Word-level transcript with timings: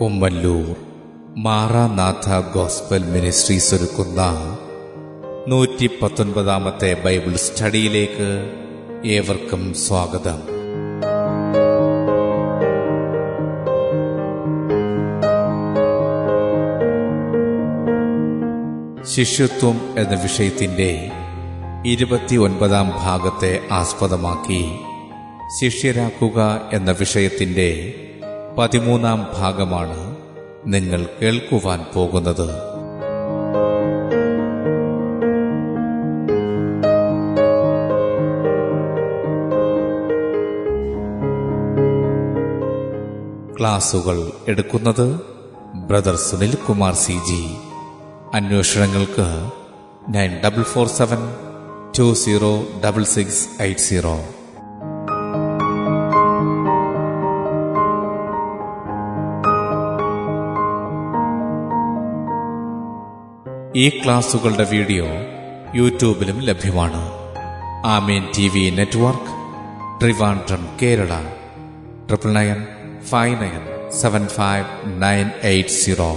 Kummallur 0.00 0.76
Maranatha 1.36 2.54
gospel 2.54 3.04
ministries 3.04 3.74
ഒരുക്കുന്ന 3.74 4.20
നൂറ്റി 5.48 5.90
പത്തൊൻപതാമത്തെ 6.02 7.02
Bible 7.04 7.36
സ്റ്റഡിയിലേക്ക് 7.36 8.50
ഏവർക്കും 9.06 9.74
സ്വാഗതം. 9.74 10.56
ശിഷ്യത്വം 19.04 19.94
എന്ന 19.98 20.22
വിഷയത്തിന്റെ 20.22 21.10
ഇരുപത്തി 21.86 22.36
ഒൻപതാം 22.36 22.88
ഭാഗത്തെ 22.88 23.60
ആസ്പദമാക്കി 23.72 24.72
ശിഷ്യരാക്കുക 25.60 26.60
എന്ന 26.72 26.90
വിഷയത്തിന്റെ 26.90 27.94
പതിമൂന്നാം 28.58 29.26
ഭാഗമാണ് 29.38 30.16
നിങ്ങൾ 30.66 31.06
കേൾക്കുവാൻ 31.22 31.84
പോകുന്നത്. 31.94 32.48
ക്ലാസുകൾ 43.58 44.30
എടുക്കുന്നത് 44.48 45.20
brother 45.74 46.16
Sunil 46.16 46.54
Kumar 46.54 46.94
C 46.94 47.12
G. 47.12 47.56
അന്വേഷണങ്ങൾക്ക് 48.34 49.50
nine 50.08 50.40
double 50.44 50.62
four 50.62 50.86
seven 50.86 51.18
two 51.98 52.14
zero 52.14 52.66
double 52.84 53.04
six 53.04 53.48
eight 53.60 53.80
zero. 53.80 54.18
ഈ 63.76 63.88
ക്ലാസുകളുടെ 63.88 64.64
വീഡിയോ 64.70 65.06
യൂട്യൂബിലും 65.74 66.40
ലഭ്യമാണ്. 66.40 67.10
Amen 67.86 68.22
T 68.38 68.48
V 68.48 68.70
network 68.70 70.00
Trivandrum 70.00 70.68
Kerala. 70.82 71.24
Triple 72.06 72.32
nine 72.32 72.66
five 73.02 73.42
nine 73.42 73.90
seven 73.90 74.26
five 74.26 74.66
nine 75.02 75.30
eight 75.42 75.70
zero. 75.70 76.16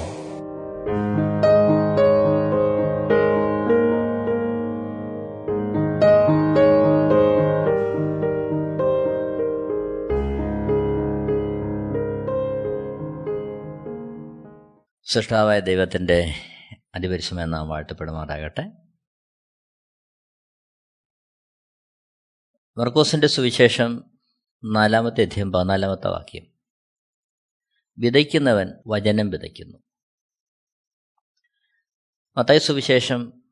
സൃഷ്ടാവായ 15.06 15.60
ദൈവത്തിന്റെ 15.60 16.34
അതിപരിശമായ 17.00 17.46
നാം 17.46 17.70
വാഴ്ത്തപ്പെടുമാറാകട്ടെ. 17.70 18.72
മർക്കോസിന്റെ 22.78 23.28
സുവിശേഷം 23.28 24.18
നാലാമത്തെ 24.64 25.22
അധ്യയം 25.22 25.52
പതിനാലാമത്തെ 25.52 26.08
വാക്യം. 26.08 26.54
വിതയ്ക്കുന്നവൻ 27.98 28.68
വചനം 28.88 29.30
വിതയ്ക്കുന്നു. 29.30 29.78
മത്തായ 32.38 32.58
സുവിശേഷം 32.58 33.44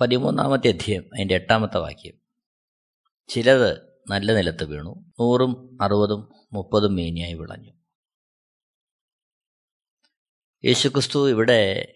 പതിമൂന്നാമത്തെ 0.00 0.68
അധ്യയം 0.68 1.02
അതിന്റെ 1.14 1.34
എട്ടാമത്തെ 1.34 1.78
വാക്യം. 1.78 2.14
ചിലത് 3.28 4.00
നല്ല 4.10 4.32
നിലത്ത് 4.32 4.64
വീണു 4.64 5.12
നൂറും 5.20 5.78
അറുപതും 5.82 6.48
മുപ്പതും 6.52 6.94
മേനിയായി 6.94 7.34
വിളഞ്ഞു. 7.34 7.79
യേശുക്രിസ്തു 10.64 11.30
ഇവിടെ 11.30 11.92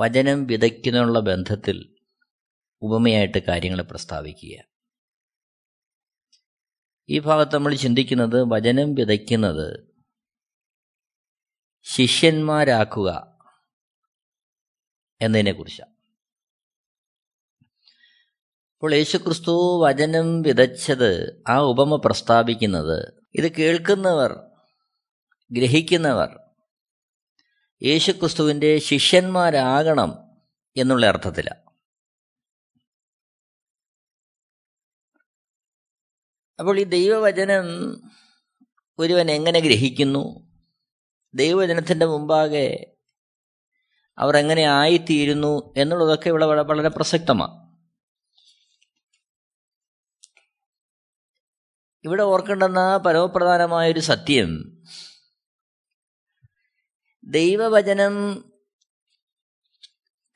വചനം 0.00 0.46
വിതയ്ക്കുന്നതിനുള്ള 0.46 1.20
ബന്ധത്തിൽ 1.20 1.96
ഉപമയായിട്ട് 2.82 3.38
കാര്യങ്ങൾ 3.38 3.82
പ്രസ്താവിക്കുക 3.82 4.64
ഈ 7.08 7.18
ഭാഗത്ത് 7.18 7.54
നമ്മൾ 7.54 7.74
ചിന്തിക്കുന്നത് 7.74 8.42
വചനം 8.52 8.94
വിതയ്ക്കുന്നത് 8.94 9.94
ശിഷ്യന്മാരാക്കുക 11.82 13.38
എന്നതിനെക്കുറിച്ചാണ്. 15.20 15.90
അപ്പോൾ 18.74 18.94
യേശുക്രിസ്തു 18.94 19.84
വചനം 19.86 20.42
വിതച്ചത് 20.42 21.42
ആ 21.48 21.58
ഉപമ 21.60 22.02
പ്രസ്താവിക്കുന്നത് 22.04 23.24
ഇത് 23.34 23.52
കേൾക്കുന്നവർ 23.52 24.32
ഗ്രഹിക്കുന്നവർ 25.52 26.45
യേശുക്രിസ്തുവിന്റെ 27.82 28.78
ശിഷ്യന്മാരാകണം 28.78 30.14
എന്നുള്ള 30.76 31.06
അർത്ഥത്തില. 31.06 31.48
അപ്പോൾ 36.58 36.78
ഈ 36.78 36.84
ദൈവവചനം 36.84 37.64
ഒരുവൻ 38.98 39.30
എങ്ങനെ 39.30 39.60
ഗ്രഹിക്കുന്നു? 39.60 40.46
ദൈവവചനത്തിന്റെ 41.34 42.06
മുമ്പാകെ 42.06 42.96
അവർ 44.18 44.36
എങ്ങനെ 44.36 44.62
ആയിത്തീരുന്നു 44.62 45.74
എന്നുള്ളതൊക്കെ 45.76 46.28
ഇവിടെ 46.28 46.46
വളരെ 46.46 46.88
പ്രസക്തമാണ് 46.88 47.66
ഇവിടെ 52.04 52.22
ഓർക്കേണ്ടുന്ന 52.22 52.96
പരമപ്രധാനമായൊരു 52.96 54.00
സത്യം 54.00 54.75
ദൈവവചനം 57.26 58.44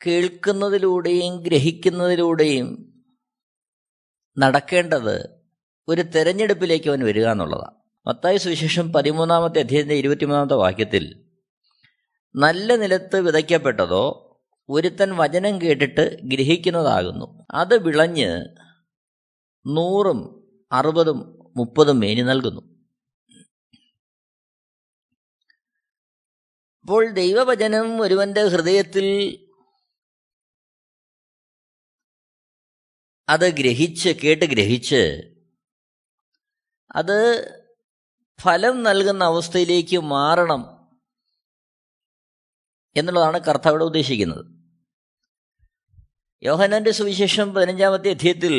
കേൾക്കുന്നതിലൂടെയും 0.07 1.37
ഗ്രഹിക്കുന്നതിലൂടെയും 1.37 2.95
നടക്കേണ്ടത് 4.39 5.29
ഒരു 5.89 6.03
തെരഞ്ഞെടുപ്പിലേക്ക് 6.03 6.89
അവൻ 6.89 7.05
വരിക 7.05 7.29
എന്നുള്ളതാണ്. 7.29 7.75
മത്തായ 8.07 8.37
സുവിശേഷം 8.37 8.93
പതിമൂന്നാമത്തെ 8.93 9.59
അധ്യയന്റെ 9.59 9.95
ഇരുപത്തിമൂന്നാമത്തെ 9.95 10.55
വാക്യത്തിൽ 10.55 11.25
നല്ല 12.37 12.77
നിലത്ത് 12.77 13.21
വിതയ്ക്കപ്പെട്ടതോ 13.21 14.27
ഒരുത്തൻ 14.69 15.17
വചനം 15.17 15.63
കേട്ടിട്ട് 15.63 16.23
ഗ്രഹിക്കുന്നതാകുന്നു. 16.23 17.47
അത് 17.51 17.83
വിളഞ്ഞ് 17.83 18.47
നൂറും 19.67 20.51
അറുപതും 20.73 21.39
മുപ്പതും 21.57 22.01
മേനി 22.01 22.23
നൽകുന്നു. 22.23 22.70
അപ്പോൾ 26.81 27.11
ദൈവവചനം 27.11 28.01
ഒരുവന്റെ 28.01 28.45
ഹൃദയത്തിൽ 28.45 29.07
അത് 33.29 33.51
ഗ്രഹിച്ച് 33.55 34.09
കേട്ട് 34.09 34.45
ഗ്രഹിച്ച് 34.45 35.23
അത് 36.93 37.49
ഫലം 38.41 38.83
നൽകുന്ന 38.83 39.25
അവസ്ഥയിലേക്ക് 39.25 39.97
മാറണം 39.97 40.91
എന്നുള്ളതാണ് 42.97 43.39
കർത്താവിടെ 43.39 43.85
ഉദ്ദേശിക്കുന്നത്. 43.85 44.45
യോഹനന്റെ 46.43 46.91
സുവിശേഷം 46.91 47.55
പതിനഞ്ചാമത്തെ 47.55 48.11
അധ്യയത്തിൽ 48.11 48.57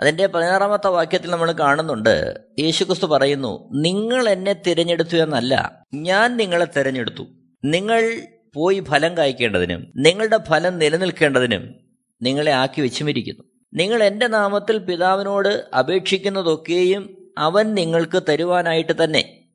അതിന്റെ 0.00 0.26
പതിനാറാമത്തെ 0.26 0.88
വാക്യത്തിൽ 0.88 1.30
നമ്മൾ 1.30 1.52
കാണുന്നുണ്ട്. 1.52 2.34
യേശുക്രിസ്തു 2.58 3.06
പറയുന്നു 3.06 3.70
നിങ്ങൾ 3.72 4.28
എന്നെ 4.28 4.52
തിരഞ്ഞെടുത്തു 4.52 5.16
എന്നല്ല 5.16 5.84
ഞാൻ 5.94 6.36
നിങ്ങളെ 6.36 6.64
തിരഞ്ഞെടുത്തു. 6.64 7.26
നിങ്ങൾ 7.64 8.26
പോയി 8.54 8.80
ഫലം 8.80 9.16
കായ്ക്കേണ്ടതിനും 9.16 9.92
നിങ്ങളുടെ 9.96 10.38
ഫലം 10.48 10.78
നിലനിൽക്കേണ്ടതിനും 10.78 11.74
നിങ്ങളെ 12.22 12.52
ആക്കി 12.52 12.80
വെച്ചുമിരിക്കുന്നു. 12.80 13.42
നിങ്ങൾ 13.74 14.02
എന്റെ 14.02 14.26
നാമത്തിൽ 14.26 14.78
പിതാവിനോട് 14.78 15.68
അപേക്ഷിക്കുന്നതൊക്കെയും 15.78 17.32
അവൻ 17.38 17.74
നിങ്ങൾക്ക് 17.74 18.22
തരുവാനായിട്ട് 18.28 19.04
തന്നെ. 19.04 19.48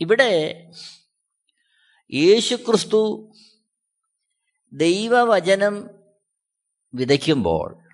ഇവിടെ 0.00 0.70
യേശുക്രിസ്തു 2.14 3.32
ദൈവവചനം 4.72 5.90
വിതയ്ക്കുമ്പോൾ 6.94 7.85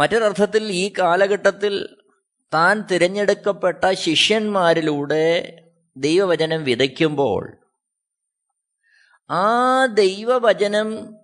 മറ്റൊരർത്ഥത്തിൽ 0.00 0.64
ഈ 0.64 0.92
കാലഘട്ടത്തിൽ 0.98 1.96
താൻ 2.54 2.80
തിരഞ്ഞെടുക്കപ്പെട്ട 2.80 3.92
ശിഷ്യന്മാരിലൂടെ 3.92 5.56
ദൈവവചനം 5.96 6.64
വിതയ്ക്കുമ്പോൾ 6.64 7.56
ആ 9.30 9.86
ദൈവവചനം 9.86 11.14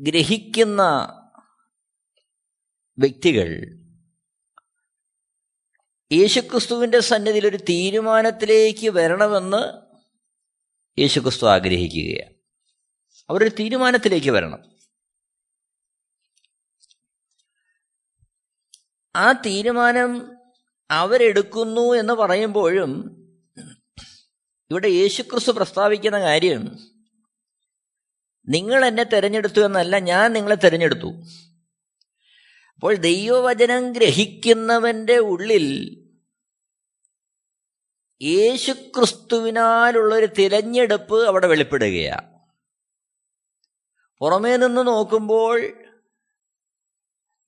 ഗ്രഹിക്കുന്ന 0.00 0.82
വ്യക്തികൾ 2.98 3.78
യേശുക്രിസ്തുവിന്റെ 6.12 7.00
സന്നിധിയിൽ 7.00 7.46
ഒരു 7.46 7.56
തീരുമാനത്തിലേക്ക് 7.56 8.88
വരണമെന്ന് 8.88 9.82
യേശുക്രിസ്തു 11.00 11.46
ആഗ്രഹിക്കുകയാണ്. 11.46 12.34
അവരൊരു 13.30 13.50
തീരുമാനത്തിലേക്ക് 13.50 14.30
വരണം. 14.30 14.81
ആ 19.16 19.32
തീരുമാനം 19.32 20.38
അവരെടുക്കുന്നു 20.90 21.94
എന്ന് 21.94 22.12
പറയുമ്പോഴും 22.12 23.22
ഇവിടെ 24.70 24.88
യേശുക്രിസ്തു 24.88 25.52
പ്രസ്താവിക്കുന്ന 25.52 26.20
കാര്യം 26.20 26.78
നിങ്ങൾ 28.48 28.84
എന്നെ 28.84 29.02
തിരഞ്ഞെടുത്തു 29.02 29.60
എന്നല്ല 29.60 29.98
ഞാൻ 29.98 30.32
നിങ്ങളെ 30.32 30.54
തിരഞ്ഞെടുത്തു. 30.54 31.14
അപ്പോൾ 32.74 32.94
ദൈവവചനം 32.94 33.92
ഗ്രഹിക്കുന്നവന്റെ 33.92 35.18
ഉള്ളിൽ 35.18 35.98
യേശുക്രിസ്തുവിനാലുള്ളൊരു 38.22 40.26
തിരഞ്ഞെടുപ്പ് 40.26 41.26
അവിടെ 41.26 41.46
വെളിപ്പെടുകയാണ് 41.46 42.40
പുറമേ 44.20 44.56
നിന്ന് 44.56 44.86
നോക്കുമ്പോൾ 44.86 45.81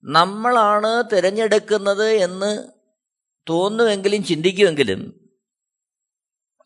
നമ്മളാണ് 0.05 1.11
തിരഞ്ഞെടുക്കുന്നത് 1.11 2.11
എന്ന് 2.19 2.73
തോന്നുമെങ്കിലും 3.49 4.25
ചിന്തിക്കുമെങ്കിലും 4.25 5.01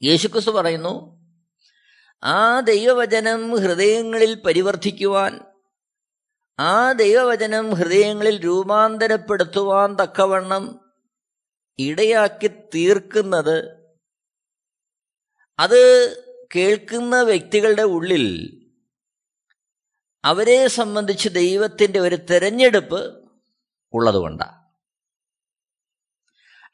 യേശുക്രിസ്തു 0.03 0.51
പറയുന്നു 0.51 1.23
ആ 2.25 2.61
ദൈവവചനം 2.61 3.57
ഹൃദയങ്ങളിൽ 3.57 4.41
പരിവർത്തിക്കുവാൻ 4.47 5.41
ആ 6.59 6.93
ദൈവവചനം 6.93 7.75
ഹൃദയങ്ങളിൽ 7.75 8.43
രൂപാന്തരപ്പെടുത്തുവാൻ 8.45 9.95
തക്കവണ്ണം 9.95 10.81
ഇടയാക്കി 11.79 12.47
തീർക്കുന്നത് 12.47 13.59
അത് 15.59 15.83
കേൾക്കുന്ന 16.55 17.23
വ്യക്തികളുടെ 17.23 17.83
ഉള്ളിൽ 17.83 18.27
അവരെ 20.25 20.67
സംബന്ധിച്ച് 20.69 21.29
ദൈവത്തിന്റെ 21.29 22.01
ഒരു 22.01 22.17
തെരഞ്ഞെടുപ്പ് 22.31 23.18
ഉള്ളതുകൊണ്ടാണ് 23.93 24.59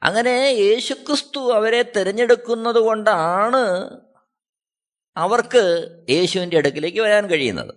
അങ്ങനെ 0.03 0.31
യേശുക്രിസ്തു 0.31 1.53
അവരെ 1.53 1.83
തിരഞ്ഞെടുക്കുന്നത് 1.83 2.77
കൊണ്ടാണ് 2.77 3.63
അവർക്ക് 5.17 5.89
യേശുവിന്റെ 6.11 6.57
അടുക്കിലേക്ക് 6.57 7.01
വരാൻ 7.01 7.27
കഴിയുന്നത്. 7.27 7.75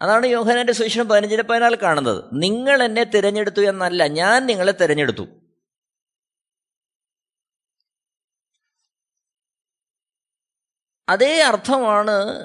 അതാണ് 0.00 0.26
യോഹനാന്റെ 0.26 0.72
സുവിശേഷം 0.72 1.08
പതിനഞ്ചിന് 1.08 1.42
പതിനാല് 1.42 1.76
കാണുന്നത്. 1.76 2.24
നിങ്ങൾ 2.32 2.82
എന്നെ 2.82 3.04
തിരഞ്ഞെടുത്തു 3.04 3.60
എന്നല്ല 3.60 4.06
ഞാൻ 4.06 4.46
നിങ്ങളെ 4.46 4.72
തിരഞ്ഞെടുത്തു. 4.72 5.28
അതേ 11.08 11.42
അർത്ഥമാണ് 11.42 12.44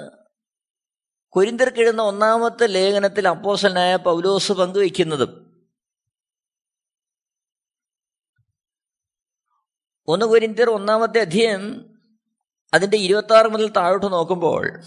കൊരിന്തർക്കെഴുന്ന 1.34 2.02
ഒന്നാമത്തെ 2.02 2.66
ലേഖനത്തിൽ 2.66 3.28
അപ്പോസനായ 3.28 3.96
പൗലോസ് 3.96 4.52
പങ്കുവയ്ക്കുന്നതും. 4.52 5.62
ഒന്ന് 10.06 10.26
കൊരിന്തിയർ 10.26 10.70
ഒന്നാമത്തെ 10.70 11.20
അധ്യയം 11.20 11.90
അതിന്റെ 12.74 12.96
ഇരുപത്തി 12.96 13.48
മുതൽ 13.48 13.68
താഴോട്ട് 13.68 14.12
നോക്കുമ്പോൾ 14.12 14.80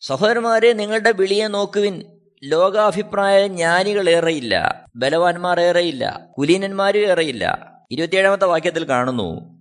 സഹോദരന്മാരെ 0.00 0.72
നിങ്ങളുടെ 0.72 1.12
വിളിയെ 1.12 1.46
നോക്കുവിൻ. 1.46 2.20
ലോകാഭിപ്രായ 2.44 3.46
ജ്ഞാനികൾ 3.46 4.10
ഏറെയില്ല. 4.10 4.84
ബലവാന്മാർ 4.96 5.60
ഏറെയില്ല. 5.60 6.30
കുലീനന്മാരും 6.38 7.00
ഏറെയില്ല. 7.00 7.72
ഇരുപത്തിയേഴാമത്തെ 7.90 8.44
വാക്യത്തിൽ 8.44 8.88
കാണുന്നു 8.88 9.57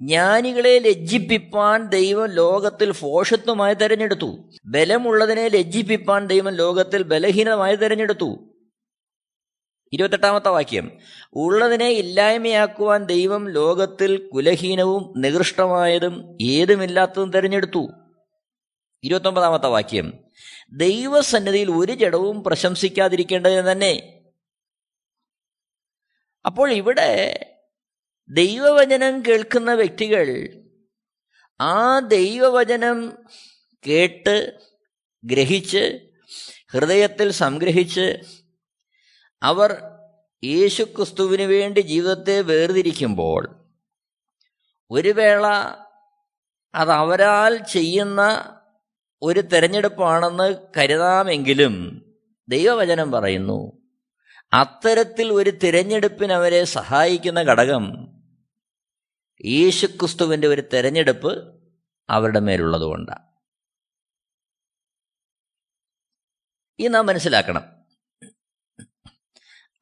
ജ്ഞാനികളെ 0.00 0.78
ലജ്ജിപ്പിപ്പാൻ 0.78 1.88
ദൈവം 1.88 2.26
ലോകത്തിൽ 2.26 2.92
ഫോഷത്വമായി 2.92 3.74
തെരഞ്ഞെടുത്തു. 3.74 4.50
ബലമുള്ളതിനെ 4.66 5.48
ലജ്ജിപ്പിപ്പാൻ 5.48 6.26
ദൈവം 6.26 6.52
ലോകത്തിൽ 6.52 7.02
ബലഹീനമായി 7.02 7.76
തെരഞ്ഞെടുത്തു. 7.76 8.38
ഇരുപത്തെട്ടാമത്തെ 9.92 10.48
വാക്യം. 10.48 10.98
ഉള്ളതിനെ 11.32 11.88
ഇല്ലായ്മയാക്കുവാൻ 11.88 13.04
ദൈവം 13.04 13.48
ലോകത്തിൽ 13.48 14.30
കുലഹീനവും 14.34 15.14
നികൃഷ്ടമായതും 15.16 16.38
ഏതുമില്ലാത്തതും 16.42 17.30
തിരഞ്ഞെടുത്തു. 17.30 17.90
ഇരുപത്തൊമ്പതാമത്തെ 19.02 19.66
വാക്യം. 19.66 20.12
ദൈവസന്നിധിയിൽ 20.72 21.70
ഒരു 21.70 21.92
ജഡവും 21.92 22.44
പ്രശംസിക്കാതിരിക്കേണ്ടത് 22.44 23.72
തന്നെ. 23.72 24.20
അപ്പോൾ 26.46 26.72
ഇവിടെ 26.72 27.40
ദൈവവചനം 28.30 29.22
കേൾക്കുന്ന 29.28 29.74
വ്യക്തികൾ 29.74 30.28
ആ 31.60 31.98
ദൈവവചനം 32.08 32.98
കേട്ട് 33.84 34.36
ഗ്രഹിച്ച് 35.24 35.84
ഹൃദയത്തിൽ 36.70 37.30
സംഗ്രഹിച്ച് 37.30 38.06
അവർ 39.42 39.70
യേശുക്രിസ്തുവിന് 40.44 41.42
വേണ്ടി 41.42 41.80
ജീവിതത്തെ 41.80 42.40
വേർതിരിക്കുമ്പോൾ 42.40 43.42
ഒരു 44.90 45.08
വേള 45.08 45.46
അത് 46.74 46.90
അവരാൽ 46.92 47.64
ചെയ്യുന്ന 47.66 48.22
ഒരു 49.22 49.40
തെരഞ്ഞെടുപ്പാണെന്ന് 49.40 50.46
കരുതാമെങ്കിലും 50.78 51.74
ദൈവവചനം 52.48 53.10
പറയുന്നു 53.10 53.58
അത്തരത്തിൽ 54.54 55.32
ഒരു 55.32 55.50
തിരഞ്ഞെടുപ്പിനവരെ 55.50 56.64
സഹായിക്കുന്ന 56.64 57.42
ഘടകം 57.42 58.15
യേശുക്രിസ്തുവിന്റെ 59.44 60.48
ഒരു 60.48 60.62
തെരഞ്ഞെടുപ്പ് 60.72 61.60
അവരുടെ 62.10 62.40
മേലുള്ളതുകൊണ്ടാണ് 62.40 63.26
ഈ 66.80 66.88
നാം 66.88 67.06
മനസ്സിലാക്കണം. 67.06 67.86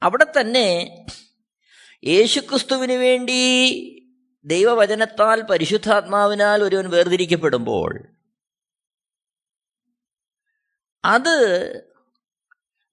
അവിടെ 0.03 0.27
തന്നെ 0.41 1.07
യേശുക്രിസ്തുവിന് 2.05 2.93
വേണ്ടി 2.93 3.39
ദൈവവചനത്താൽ 4.45 5.43
പരിശുദ്ധാത്മാവിനാൽ 5.43 6.63
ഒരുവൻ 6.63 6.91
വേർതിരിക്കപ്പെടുമ്പോൾ 6.91 8.09
അത് 11.05 11.37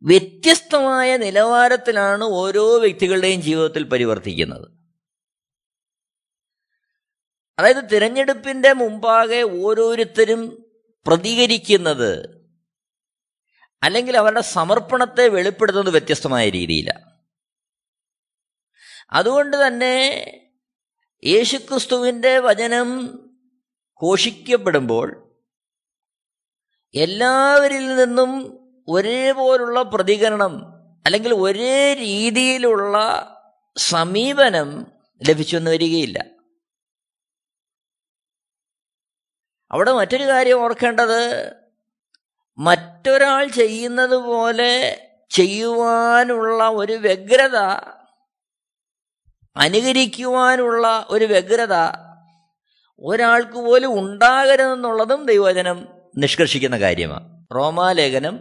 വ്യത്യസ്തമായ 0.04 1.18
നിലവാരത്തിലാണ് 1.18 2.24
ഓരോ 2.24 2.80
വ്യക്തികളുടെയും 2.80 3.42
ജീവിതത്തിൽ 3.42 3.84
പരിവർത്തിക്കുന്നത്. 3.84 4.81
അതായത് 7.58 7.90
തിരഞ്ഞെടുപ്പിന്റെ 7.90 8.74
മുമ്പാകെ 8.74 9.42
ഓരോരുത്തരും 9.42 10.68
പ്രതികരിക്കുന്നത് 11.06 12.42
അല്ലെങ്കിൽ 13.84 14.18
അവരുടെ 14.18 14.42
സമർപ്പണത്തെ 14.42 15.28
വെളിപ്പെടുത്തുന്നത് 15.28 15.92
വ്യത്യസ്തമായ 15.92 16.50
രീതിയിലാണ് 16.50 17.12
അതുകൊണ്ട് 19.12 19.68
തന്നെ 19.68 19.96
യേശുക്രിസ്തുവിന്റെ 21.24 22.40
വചനം 22.40 22.90
ഘോഷിക്കപ്പെടുമ്പോൾ 24.02 25.08
എല്ലാവരിൽ 26.94 27.96
നിന്നും 27.96 28.62
ഒരേപോലുള്ള 28.88 29.82
പ്രതികരണം 29.82 30.54
അല്ലെങ്കിൽ 31.06 31.34
ഒരേ 31.34 31.94
രീതിയിലുള്ള 31.94 32.98
സമീപനം 33.78 34.88
ലഭിച്ചെന്ന് 35.22 35.72
വരികയില്ല. 35.72 36.31
അവിടെ 39.72 39.92
മറ്റൊരു 39.92 40.24
കാര്യം 40.24 40.62
ഓർക്കേണ്ടത്. 40.62 41.52
മറ്റൊരാൾ 42.58 43.48
ചെയ്യുന്നത് 43.48 44.16
പോലെ 44.16 45.02
ചെയ്യുവാനുള്ള 45.30 46.70
ഒരു 46.70 46.94
വ്യഗ്രത 46.94 47.56
അനുകരിക്കുവാനുള്ള 49.56 51.06
ഒരു 51.10 51.26
വ്യഗ്രത 51.26 51.74
ഒരാൾക്ക് 53.00 53.52
പോലും 53.52 54.00
ഉണ്ടാകരുതെന്നുള്ളതും 54.00 55.26
ദൈവവചനം 55.26 55.88
നിഷ്കർഷിക്കുന്ന 56.18 56.78
കാര്യമാണ്. 56.78 57.46
റോമാലേഖനം 57.56 58.40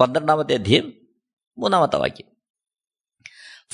പന്ത്രണ്ടാമത്തെ 0.00 0.54
അധ്യയം 0.54 0.92
മൂന്നാമത്തെ 1.58 1.96
വാക്യം. 1.96 2.37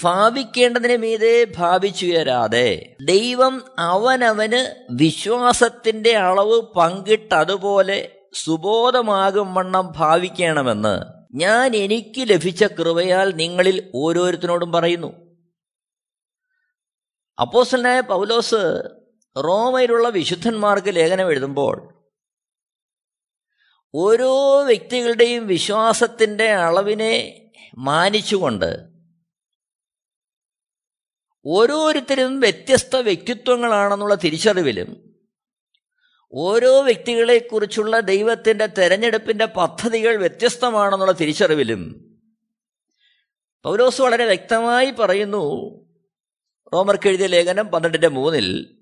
ഭാവിക്കേണ്ടതിന് 0.03 0.97
മീതെ 0.97 1.47
ഭാവിച്ചുയരാതെ 1.57 2.97
ദൈവം 3.05 3.65
അവനവന് 3.79 4.87
വിശ്വാസത്തിന്റെ 4.91 6.17
അളവ് 6.17 6.63
പങ്കിട്ടതുപോലെ 6.77 8.17
സുബോധമാകും 8.35 9.55
വണ്ണം 9.55 9.93
ഭാവിക്കണമെന്ന് 9.97 11.25
ഞാൻ 11.35 11.77
എനിക്ക് 11.77 12.29
ലഭിച്ച 12.29 12.65
കൃപയാൽ 12.65 13.35
നിങ്ങളിൽ 13.37 13.91
ഓരോരുത്തരോടും 13.95 14.73
പറയുന്നു. 14.73 15.11
അപ്പോസ്റ്റലായ 17.41 18.01
പൗലോസ് 18.01 18.91
റോമയിലുള്ള 19.45 20.09
വിശുദ്ധന്മാർക്ക് 20.09 20.97
ലേഖനം 20.97 21.31
എഴുതുമ്പോൾ 21.31 21.95
ഓരോ 23.95 24.63
വ്യക്തികളുടെയും 24.63 25.47
വിശ്വാസത്തിന്റെ 25.47 26.53
അളവിനെ 26.53 27.47
മാനിച്ചുകൊണ്ട് 27.79 28.94
ഓരോരുത്തരും 31.47 32.41
വ്യത്യസ്ത 32.41 32.97
വ്യക്തിത്വങ്ങളാണെന്നുള്ള 32.97 34.15
തിരിച്ചറിവിലും 34.15 35.15
ഓരോ 36.33 36.83
വ്യക്തികളെക്കുറിച്ചുള്ള 36.83 38.01
ദൈവത്തിന്റെ 38.01 38.67
തെരഞ്ഞെടുപ്പിന്റെ 38.67 39.45
പദ്ധതികൾ 39.45 40.17
വ്യത്യസ്തമാണെന്നുള്ള 40.17 41.13
തിരിച്ചറിവിലും 41.13 42.11
പൗലോസ് 43.65 44.03
വളരെ 44.03 44.25
വ്യക്തമായി 44.25 44.91
പറയുന്നു. 44.91 45.75
റോമർക്ക് 46.75 47.09
എഴുതിയ 47.09 47.27
ലേഖനം 47.27 47.67
പന്ത്രണ്ടിന്റെ 47.67 48.09
മൂന്നിൽ 48.09 48.77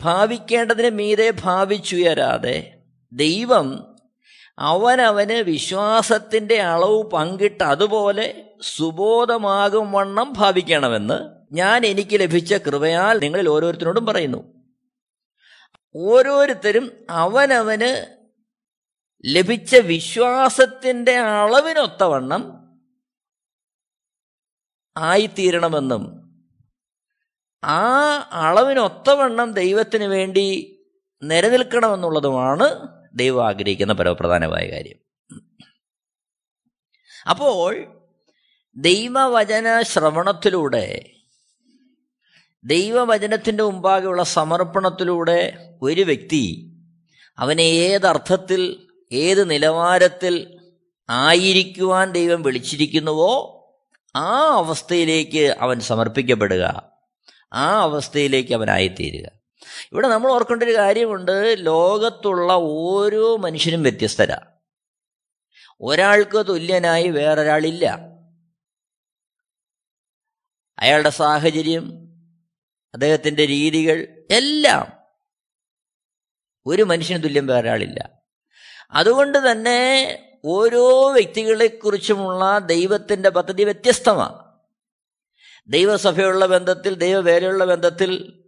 ഭാവിക്കേണ്ടതിന് 0.00 0.90
മീതെ 0.90 1.32
ഭാവിച്ചുയരാതെ 1.40 2.82
ദൈവം 3.12 3.96
അവനവന് 4.58 5.32
വിശ്വാസത്തിന്റെ 5.32 6.60
അളവ് 6.60 7.02
പങ്കിട്ട് 7.02 7.62
അതുപോലെ 7.62 8.44
സുബോധമാകും 8.62 9.92
വണ്ണം 9.92 10.32
ഭാവിക്കണമെന്ന് 10.32 11.39
ഞാൻ 11.52 11.86
എനിക്ക് 11.86 12.20
ലഭിച്ച 12.20 12.54
കൃപയാൽ 12.54 13.18
നിങ്ങളിൽ 13.18 13.48
ഓരോരുത്തരോടും 13.48 14.06
പറയുന്നു. 14.06 14.60
ഓരോരുത്തരും 15.96 17.06
അവനവന് 17.10 18.18
ലഭിച്ച 19.24 19.76
വിശ്വാസത്തിന്റെ 19.76 21.18
അളവിനൊത്തവണ്ണം 21.18 22.60
ആയിത്തീരണമെന്നും 24.96 26.20
ആ 27.64 28.06
അളവിനൊത്തവണ്ണം 28.32 29.52
ദൈവത്തിന് 29.52 30.04
വേണ്ടി 30.04 30.76
നിലനിൽക്കണമെന്നുള്ളതുമാണ് 31.22 32.88
ദൈവം 33.14 33.46
ആഗ്രഹിക്കുന്ന 33.46 33.92
പരമപ്രധാനമായ 33.92 34.70
കാര്യം. 34.70 34.98
അപ്പോൾ 37.30 38.00
ദൈവവചന 38.76 39.82
ശ്രവണത്തിലൂടെ 39.82 41.16
ദൈവവചനത്തിന്റെ 42.64 43.64
മുമ്പാകെയുള്ള 43.64 44.22
സമർപ്പണത്തിലൂടെ 44.22 45.70
ഒരു 45.82 46.00
വ്യക്തി 46.00 46.66
അവനെ 47.38 47.62
ഏതർത്ഥത്തിൽ 47.62 48.86
ഏത് 49.12 49.50
നിലവാരത്തിൽ 49.50 50.60
ആയിരിക്കുവാൻ 51.10 52.12
ദൈവം 52.12 52.42
വിളിച്ചിരിക്കുന്നുവോ 52.42 53.56
ആ 54.16 54.46
അവസ്ഥയിലേക്ക് 54.46 55.56
അവൻ 55.60 55.80
സമർപ്പിക്കപ്പെടുക. 55.80 56.92
ആ 57.52 57.80
അവസ്ഥയിലേക്ക് 57.80 58.54
അവനായിത്തീരുക. 58.54 59.30
ഇവിടെ 59.92 60.08
നമ്മൾ 60.08 60.32
ഓർക്കേണ്ട 60.32 60.62
ഒരു 60.62 60.76
കാര്യമുണ്ട്. 60.76 61.56
ലോകത്തുള്ള 61.58 62.52
ഓരോ 62.52 63.36
മനുഷ്യനും 63.36 63.82
വ്യത്യസ്തരാ. 63.82 64.40
ഒരാൾക്ക് 65.80 66.46
തുല്യനായി 66.48 67.08
വേറൊരാളില്ല. 67.08 67.98
അയാളുടെ 70.78 71.10
സാഹചര്യം 71.10 72.09
അദ്ദേഹത്തിന്റെ 72.94 73.46
രീതികൾ 73.46 74.24
എല്ലാം 74.30 74.92
ഒരു 76.66 76.82
മനുഷ്യന് 76.82 77.22
തുല്യം 77.22 77.46
വേറൊരാളില്ല 77.46 78.10
അതുകൊണ്ട് 78.90 79.50
തന്നെ 79.50 80.18
ഓരോ 80.44 81.12
വ്യക്തികളെക്കുറിച്ചുമുള്ള 81.12 82.58
ദൈവത്തിന്റെ 82.58 83.28
പദ്ധതി 83.28 83.64
വ്യത്യസ്തമാണ് 83.64 84.38
ദൈവസഭയുള്ള 85.68 86.46
ബന്ധത്തിൽ 86.46 86.94
ദൈവവേലയുള്ള 86.94 87.64
ബന്ധത്തിൽ 87.64 88.42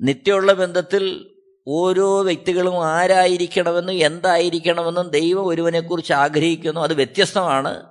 നിത്യമുള്ള 0.00 0.52
ബന്ധത്തിൽ 0.52 1.34
ഓരോ 1.66 2.22
വ്യക്തികളും 2.22 2.86
ആരായിരിക്കണമെന്നും 2.86 3.94
എന്തായിരിക്കണമെന്നും 3.94 5.08
ദൈവം 5.08 5.46
ഒരുവനെക്കുറിച്ച് 5.46 6.12
ആഗ്രഹിക്കുന്നു. 6.12 6.80
അത് 6.80 6.94
വ്യത്യസ്തമാണ്. 6.94 7.84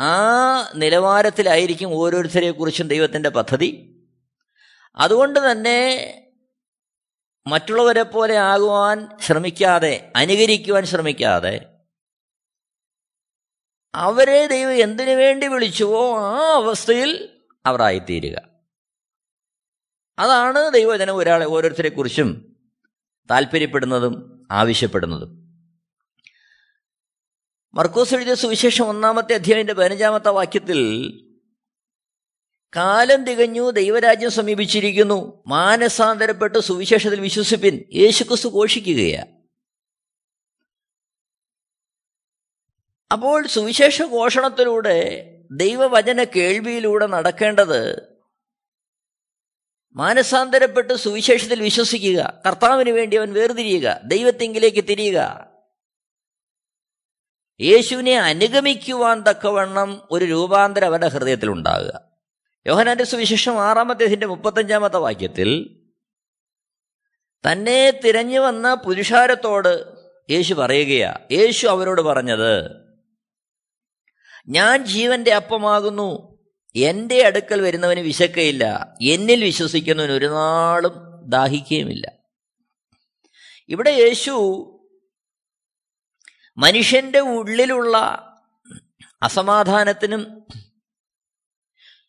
ആ 0.00 0.72
നിലവാരത്തിലായിരിക്കും 0.74 1.94
ഓരോരുത്തരെക്കുറിച്ചും 1.94 2.88
ദൈവത്തിന്റെ 2.88 3.28
പദ്ധതി. 3.28 3.95
അതുകൊണ്ട് 4.98 5.52
തന്നെ 5.52 6.12
മറ്റുള്ളവരെ 7.46 8.02
പോലെ 8.02 8.36
ആകുവാൻ 8.36 9.08
ശ്രമിക്കാതെ 9.20 10.12
അനുകരിക്കുവാൻ 10.16 10.84
ശ്രമിക്കാതെ 10.84 11.78
അവരെ 13.94 14.46
ദൈവം 14.46 14.72
എന്തിനു 14.72 15.10
വേണ്ടി 15.10 15.46
വിളിച്ചുവോ 15.46 16.18
ആ 16.18 16.54
അവസ്ഥയിൽ 16.54 17.40
അവർ 17.66 17.82
ആയിത്തീരുക 17.82 18.42
അതാണ് 20.18 20.70
ദൈവജനം 20.70 21.16
ഒരാളെ 21.16 21.46
ഓരോരുത്തരെ 21.46 21.88
കുറിച്ചും 21.88 22.56
താല്പര്യപ്പെടുന്നതും 23.30 24.46
ആവശ്യപ്പെടുന്നതും. 24.50 25.46
മർക്കോസ് 27.74 28.14
എഴുതിയ 28.14 28.34
സുവിശേഷം 28.34 28.84
ഒന്നാമത്തെ 28.84 29.34
അധ്യായന്റെ 29.34 29.72
പതിനഞ്ചാമത്തെ 29.72 30.28
വാക്യത്തിൽ 30.28 30.80
കാലം 32.76 33.24
തികഞ്ഞു 33.24 33.70
ദൈവരാജ്യം 33.70 34.30
സമീപിച്ചിരിക്കുന്നു. 34.30 35.42
മാനസാന്തരപ്പെട്ട് 35.46 36.58
സുവിശേഷത്തിൽ 36.58 37.20
വിശ്വസിപ്പിൻ. 37.20 37.84
യേശുക്രിസ്തു 37.94 38.48
ഘോഷിക്കുകയാണ് 38.48 39.36
അപ്പോൾ 43.12 43.46
സുവിശേഷ 43.46 44.02
ഘോഷണത്തിലൂടെ 44.02 45.22
ദൈവവചന 45.50 46.24
കേൾവിയിലൂടെ 46.24 47.06
നടക്കേണ്ടത് 47.06 48.16
മാനസാന്തരപ്പെട്ട് 49.92 50.94
സുവിശേഷത്തിൽ 50.94 51.62
വിശ്വസിക്കുക. 51.62 52.42
കർത്താവിന് 52.46 52.90
വേണ്ടി 52.90 53.16
അവൻ 53.16 53.32
വേർതിരിയുക. 53.32 54.00
ദൈവത്തെങ്കിലേക്ക് 54.04 54.84
തിരിയുക. 54.88 55.46
യേശുവിനെ 57.60 58.18
അനുഗമിക്കുവാൻ 58.18 59.22
തക്കവണ്ണം 59.22 60.02
ഒരു 60.10 60.24
രൂപാന്തരം 60.24 60.86
അവരുടെ 60.86 61.08
ഹൃദയത്തിൽ 61.08 61.50
ഉണ്ടാകുക 61.50 62.05
യോഹനാന്റെ 62.66 63.04
സുവിശേഷം 63.04 63.62
ആറാമത്തേതിന്റെ 63.62 64.26
മുപ്പത്തഞ്ചാമത്തെ 64.26 64.96
വാക്യത്തിൽ 64.96 65.82
തന്നെ 67.50 67.90
തിരഞ്ഞു 67.90 68.40
വന്ന 68.40 68.74
പുരുഷാരത്തോട് 68.74 69.96
യേശു 70.30 70.54
പറയുകയാ 70.54 71.14
യേശു 71.32 71.66
അവരോട് 71.66 72.00
പറഞ്ഞത് 72.00 72.86
ഞാൻ 74.48 74.84
ജീവന്റെ 74.84 75.34
അപ്പമാകുന്നു 75.34 76.38
എന്റെ 76.76 77.22
അടുക്കൽ 77.26 77.60
വരുന്നവന് 77.60 78.00
വിശക്കയില്ല 78.00 78.96
എന്നിൽ 79.02 79.44
വിശ്വസിക്കുന്നവന് 79.44 80.12
ഒരു 80.12 80.26
നാളും 80.26 80.92
ദാഹിക്കുകയുമില്ല. 81.28 82.12
ഇവിടെ 83.68 83.90
യേശു 83.90 84.30
മനുഷ്യന്റെ 86.58 87.20
ഉള്ളിലുള്ള 87.20 87.96
അസമാധാനത്തിനും 89.22 90.46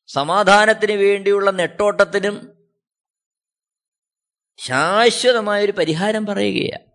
സമാധാനത്തിന് 0.07 0.91
വേണ്ടിയുള്ള 0.91 1.51
നെട്ടോട്ടത്തിനും 1.51 2.53
ശാശ്വതമായൊരു 4.57 5.71
പരിഹാരം 5.71 6.25
പറയുകയാണ്. 6.25 6.87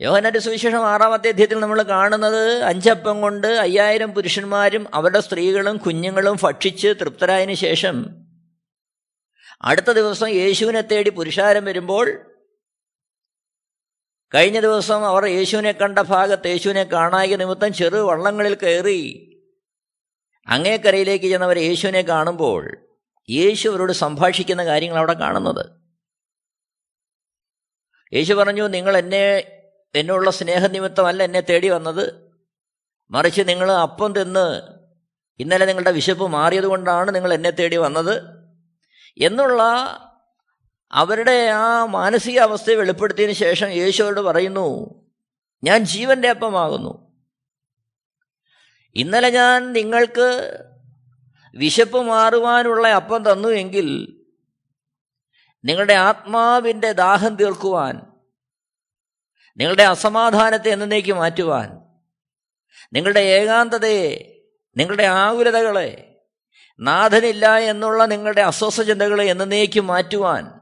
യോഹനന്റെ 0.00 0.38
സുവിശേഷം 0.38 0.86
ആറാമത്തെ 0.86 1.28
അധ്യയത്തിൽ 1.28 1.60
നമ്മൾ 1.60 1.82
കാണുന്നത് 1.82 2.62
അഞ്ചപ്പം 2.62 3.20
കൊണ്ട് 3.20 3.46
അയ്യായിരം 3.46 4.14
പുരുഷന്മാരും 4.14 4.94
അവരുടെ 4.94 5.20
സ്ത്രീകളും 5.20 5.76
കുഞ്ഞുങ്ങളും 5.76 6.38
ഭക്ഷിച്ച് 6.42 6.88
തൃപ്തരായതിനു 6.88 7.54
ശേഷം 7.54 8.24
അടുത്ത 9.62 9.90
ദിവസം 9.90 10.28
യേശുവിനെ 10.28 10.80
തേടി 10.80 11.10
പുരുഷാരം 11.10 11.64
വരുമ്പോൾ 11.64 12.24
കഴിഞ്ഞ 14.34 14.60
ദിവസം 14.60 15.06
അവർ 15.06 15.26
യേശുവിനെ 15.26 15.72
കണ്ട 15.72 15.98
ഭാഗത്ത് 15.98 16.46
യേശുവിനെ 16.46 16.84
കാണായ 16.84 17.36
നിമിത്തം 17.36 17.72
ചെറു 17.72 17.96
വള്ളങ്ങളിൽ 17.96 18.54
കയറി 18.54 19.31
അങ്ങേക്കരയിലേക്ക് 20.46 21.24
ചെന്നവർ 21.24 21.58
യേശുവിനെ 21.58 22.02
കാണുമ്പോൾ 22.02 22.76
യേശു 23.30 23.68
അവരോട് 23.68 23.92
സംഭാഷിക്കുന്ന 23.92 24.64
കാര്യങ്ങൾ 24.64 24.98
അവിടെ 24.98 25.12
കാണുന്നത്. 25.12 25.70
യേശു 28.12 28.34
പറഞ്ഞു 28.34 28.62
നിങ്ങൾ 28.62 28.96
എന്നെ 28.96 29.38
എന്നുള്ള 29.94 30.30
സ്നേഹനിമിത്തമല്ല 30.30 31.22
എന്നെ 31.22 31.40
തേടി 31.40 31.68
വന്നത്. 31.68 32.32
മറിച്ച് 33.10 33.42
നിങ്ങൾ 33.48 33.72
അപ്പം 33.72 34.12
തിന്ന് 34.12 34.62
ഇന്നലെ 35.38 35.66
നിങ്ങളുടെ 35.66 35.90
വിശപ്പ് 35.90 36.28
മാറിയതുകൊണ്ടാണ് 36.28 37.14
നിങ്ങൾ 37.14 37.34
എന്നെ 37.34 37.50
തേടി 37.50 37.76
വന്നത്. 37.76 38.22
എന്നുള്ള 39.18 39.62
അവരുടെ 40.92 41.46
ആ 41.46 41.84
മാനസികാവസ്ഥയെ 41.84 42.74
വെളിപ്പെടുത്തിയതിന് 42.74 43.34
ശേഷം 43.34 43.68
യേശു 43.68 44.02
അവരോട് 44.02 44.20
പറയുന്നു 44.20 44.94
ഞാൻ 45.64 45.84
ജീവന്റെ 45.84 46.28
അപ്പമാകുന്നു. 46.28 47.11
ഇന്നലെ 48.96 49.30
ഞാൻ 49.30 49.72
നിങ്ങൾക്ക് 49.72 50.58
വിശപ്പ് 51.56 52.00
മാറുവാനുള്ള 52.02 52.88
അപ്പം 52.88 53.32
തന്നു 53.32 53.48
എങ്കിൽ 53.48 54.18
നിങ്ങളുടെ 55.64 55.94
ആത്മാവിന്റെ 55.94 56.92
ദാഹം 56.92 57.36
തീർക്കുവാൻ 57.36 58.06
നിങ്ങളുടെ 59.58 59.82
അസമാധാനത്തെ 59.82 60.70
എന്നേക്ക് 60.70 61.12
മാറ്റുവാൻ 61.12 61.78
നിങ്ങളുടെ 62.92 63.20
ഏകാന്തതയെ 63.20 64.38
നിങ്ങളുടെ 64.78 65.02
ആകുലതകളെ 65.02 66.16
നാഥനില്ല 66.80 67.56
എന്നുള്ള 67.58 68.06
നിങ്ങളുടെ 68.06 68.40
അസ്വസ്ഥ 68.40 68.82
ചിന്തകളെ 68.82 69.24
എന്നേക്ക് 69.24 69.80
മാറ്റുവാൻ 69.80 70.60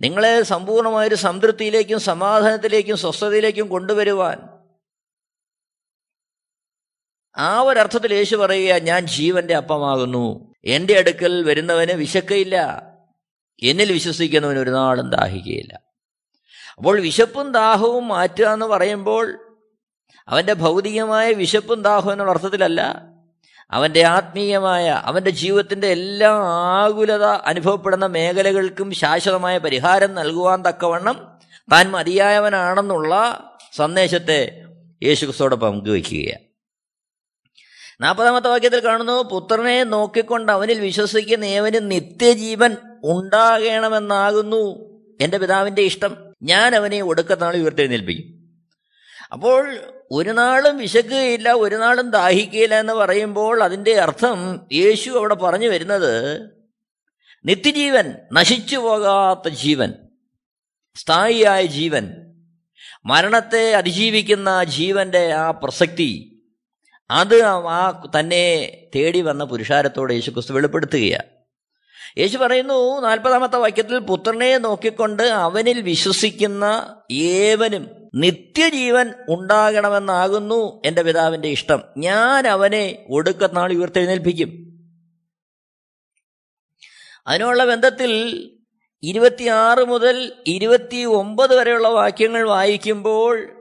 നിങ്ങളെ 0.00 0.42
സമ്പൂർണമായൊരു 0.42 1.14
സംതൃപ്തിയിലേക്കും 1.14 1.98
സമാധാനത്തിലേക്കും 1.98 2.96
സ്വസ്ഥതയിലേക്കും 2.96 3.68
കൊണ്ടുവരുവാൻ 3.68 4.59
ആ 7.36 7.60
ഒരർത്ഥത്തിൽ 7.60 8.14
യേശു 8.14 8.36
പറയുക 8.36 8.74
ഞാൻ 8.74 9.06
ജീവന്റെ 9.06 9.54
അപ്പമാകുന്നു. 9.54 10.54
എന്റെ 10.64 10.98
അടുക്കൽ 10.98 11.44
വരുന്നവന് 11.44 11.92
വിശക്കയില്ല. 11.92 12.82
എന്നിൽ 13.62 13.92
വിശ്വസിക്കുന്നവന് 13.92 14.58
ഒരു 14.58 14.70
നാളും 14.70 15.10
ദാഹിക്കുകയില്ല 15.10 15.80
അപ്പോൾ 16.76 17.00
വിശപ്പും 17.00 17.52
ദാഹവും 17.52 18.08
മാറ്റുക 18.08 18.46
എന്ന് 18.46 18.66
പറയുമ്പോൾ 18.66 19.38
അവന്റെ 20.28 20.52
ഭൗതികമായ 20.52 21.32
വിശപ്പും 21.32 21.82
ദാഹവും 21.82 22.12
എന്നുള്ള 22.12 22.32
അർത്ഥത്തിലല്ല 22.32 23.02
അവന്റെ 23.70 24.02
ആത്മീയമായ 24.02 24.88
അവന്റെ 24.88 25.30
ജീവിതത്തിന്റെ 25.30 25.86
എല്ലാ 25.86 26.30
ആകുലത 26.82 27.24
അനുഭവപ്പെടുന്ന 27.24 28.06
മേഖലകൾക്കും 28.06 28.92
ശാശ്വതമായ 28.92 29.58
പരിഹാരം 29.58 30.14
നൽകുവാൻ 30.14 30.62
തക്കവണ്ണം 30.62 31.38
താൻ 31.72 31.90
മതിയായവനാണെന്നുള്ള 31.90 33.44
സന്ദേശത്തെ 33.76 34.62
യേശുക്രിസ്തോടൊപ്പം 35.02 35.72
പങ്കുവയ്ക്കുകയാണ്. 35.72 36.49
നാൽപ്പതാമത്തെ 38.00 38.48
വാക്യത്തിൽ 38.48 38.84
കാണുന്നു 38.84 39.22
പുത്രനെ 39.22 39.84
നോക്കിക്കൊണ്ട് 39.84 40.52
അവനിൽ 40.52 40.80
വിശ്വസിക്കുന്ന 40.80 41.44
ഏവന് 41.44 41.90
നിത്യജീവൻ 41.90 42.76
ഉണ്ടാകണമെന്നാകുന്നു. 43.04 44.90
എന്റെ 45.20 45.38
പിതാവിന്റെ 45.38 45.82
ഇഷ്ടം 45.82 46.34
ഞാൻ 46.42 46.74
അവനെ 46.74 47.02
ഒടുക്കത്താൾ 47.02 47.56
ഉയർത്തെഴുന്നേൽപ്പിക്കും. 47.56 48.40
അപ്പോൾ 49.32 49.78
ഒരു 50.12 50.30
നാളും 50.30 50.78
വിശക്കുകയില്ല 50.78 51.52
ഒരു 51.52 51.76
നാളും 51.76 52.10
ദാഹിക്കുകയില്ല 52.10 52.80
എന്ന് 52.80 52.92
പറയുമ്പോൾ 52.92 53.62
അതിന്റെ 53.62 54.00
അർത്ഥം 54.00 54.66
യേശു 54.72 55.10
അവിടെ 55.10 55.34
പറഞ്ഞു 55.34 55.68
വരുന്നത് 55.68 56.40
നിത്യജീവൻ 57.44 58.14
നശിച്ചു 58.32 58.76
പോകാത്ത 58.76 59.48
ജീവൻ 59.48 59.94
സ്ഥായിയായ 60.96 61.66
ജീവൻ 61.66 62.08
മരണത്തെ 63.06 63.74
അതിജീവിക്കുന്ന 63.74 64.64
ജീവന്റെ 64.64 65.32
ആ 65.32 65.50
പ്രസക്തി 65.50 66.29
അത് 67.10 67.42
ആ 67.42 68.02
തന്നെ 68.18 68.76
തേടി 68.96 69.20
വന്ന 69.20 69.44
പുരുഷാരത്തോട് 69.44 70.12
യേശുക്രിസ്തു 70.12 70.52
വെളിപ്പെടുത്തുകയാണ്. 70.52 71.40
യേശു 72.18 72.38
പറയുന്നു 72.38 73.00
നാൽപ്പതാമത്തെ 73.00 73.56
വാക്യത്തിൽ 73.56 73.98
പുത്രനെ 73.98 74.58
നോക്കിക്കൊണ്ട് 74.58 75.22
അവനിൽ 75.22 75.80
വിശ്വസിക്കുന്ന 75.80 76.96
ഏവനും 77.12 77.88
നിത്യജീവൻ 78.14 79.14
ഉണ്ടാകണമെന്നാകുന്നു 79.28 80.82
എന്റെ 80.86 81.02
പിതാവിന്റെ 81.02 81.48
ഇഷ്ടം. 81.48 81.82
ഞാൻ 81.98 82.46
അവനെ 82.46 83.06
ഒടുക്കനാൾ 83.10 83.72
ഉയർത്തെഴുന്നേൽപ്പിക്കും. 83.72 84.70
അതിനുള്ള 87.26 87.64
ബന്ധത്തിൽ 87.64 88.12
ഇരുപത്തിയാറ് 89.02 89.84
മുതൽ 89.84 90.32
ഇരുപത്തി 90.46 91.04
ഒമ്പത് 91.04 91.56
വരെയുള്ള 91.56 91.88
വാക്യങ്ങൾ 91.88 92.48
വായിക്കുമ്പോൾ 92.48 93.59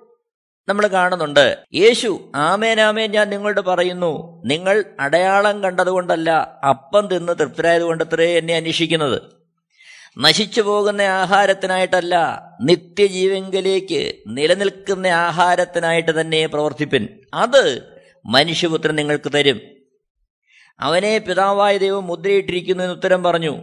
നമ്മൾ 0.70 0.88
കാണുന്നുണ്ട്. 0.88 1.58
യേശു 1.74 2.32
ആമേനാമേൻ 2.36 3.12
ഞാൻ 3.12 3.30
നിങ്ങളോട് 3.30 3.62
പറയുന്നു 3.62 4.44
നിങ്ങൾ 4.46 4.86
അടയാളം 5.00 5.64
കണ്ടതുകൊണ്ടല്ല 5.64 6.30
അപ്പം 6.70 7.08
തിന്ന് 7.08 7.34
തൃപ്തരായതുകൊണ്ടത്രേ 7.40 8.38
എന്നെ 8.38 8.56
അന്വേഷിക്കുന്നത്. 8.56 9.22
നശിച്ചു 10.18 10.62
പോകുന്ന 10.62 11.02
ആഹാരത്തിനായിട്ടല്ല 11.02 12.44
നിത്യജീവങ്കിലേക്ക് 12.62 14.14
നിലനിൽക്കുന്ന 14.28 15.08
ആഹാരത്തിനായിട്ട് 15.08 16.22
തന്നെ 16.22 16.46
പ്രവർത്തിപ്പിൻ. 16.48 17.08
അത് 17.34 17.84
മനുഷ്യപുത്രൻ 18.26 18.96
നിങ്ങൾക്ക് 18.96 19.32
തരും. 19.34 19.62
അവനെ 20.80 21.18
പിതാവായ 21.18 21.78
ദൈവം 21.78 22.08
മുദ്രയിട്ടിരിക്കുന്നു 22.08 22.84
എന്ന് 22.84 22.96
ഉത്തരം 22.96 23.24
പറഞ്ഞു. 23.24 23.58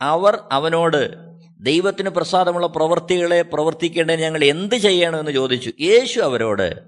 അവർ 0.00 0.38
അവനോട് 0.52 1.29
ദൈവത്തിന് 1.60 2.10
പ്രസാദമുള്ള 2.10 2.66
പ്രവൃത്തികളെ 2.66 3.42
പ്രവർത്തിക്കേണ്ടതിന് 3.42 4.22
ഞങ്ങൾ 4.22 4.44
എന്ത് 4.44 4.74
ചെയ്യണമെന്ന് 4.74 5.32
ചോദിച്ചു. 5.32 5.70
യേശു 5.80 6.20
അവരോട് 6.20 6.82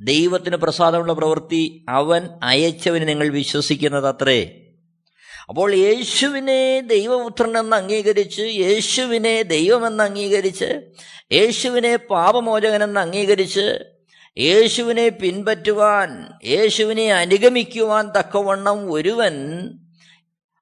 ദൈവത്തിന് 0.00 0.56
പ്രസാദമുള്ള 0.56 1.12
പ്രവൃത്തി 1.12 1.84
അവൻ 1.88 2.28
അയച്ചവന് 2.42 3.08
നിങ്ങൾ 3.08 3.28
വിശ്വസിക്കുന്നത് 3.28 4.08
അത്രേ 4.08 4.62
അപ്പോൾ 5.48 5.74
യേശുവിനെ 5.74 6.80
ദൈവപുത്രൻ 6.80 7.58
എന്ന് 7.58 7.76
അംഗീകരിച്ച് 7.76 8.42
യേശുവിനെ 8.42 9.42
ദൈവമെന്ന് 9.42 10.04
അംഗീകരിച്ച് 10.04 10.68
യേശുവിനെ 11.32 11.96
പാപമോചകനെന്ന് 11.96 13.00
അംഗീകരിച്ച് 13.00 13.66
യേശുവിനെ 14.36 15.08
പിൻപറ്റുവാൻ 15.08 16.10
യേശുവിനെ 16.44 17.12
അനുഗമിക്കുവാൻ 17.12 18.12
തക്കവണ്ണം 18.18 18.92
ഒരുവൻ 18.92 19.36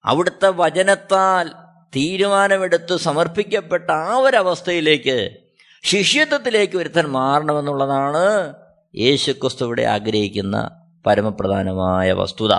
അവിടുത്തെ 0.04 0.48
വചനത്താൽ 0.48 1.46
തീരുമാനമെടുത്ത് 1.96 2.96
സമർപ്പിക്കപ്പെട്ട 2.96 3.90
ആ 3.90 4.16
ഒരവസ്ഥയിലേക്ക് 4.16 5.30
ശിഷ്യത്വത്തിലേക്ക് 5.82 6.76
ഒരുത്തൻ 6.76 7.06
മാറണമെന്നുള്ളതാണ് 7.06 8.54
യേശുക്രിസ്തുവിടെ 8.96 9.82
ആഗ്രഹിക്കുന്ന 9.82 10.86
പരമപ്രധാനമായ 11.06 12.12
വസ്തുത. 12.12 12.52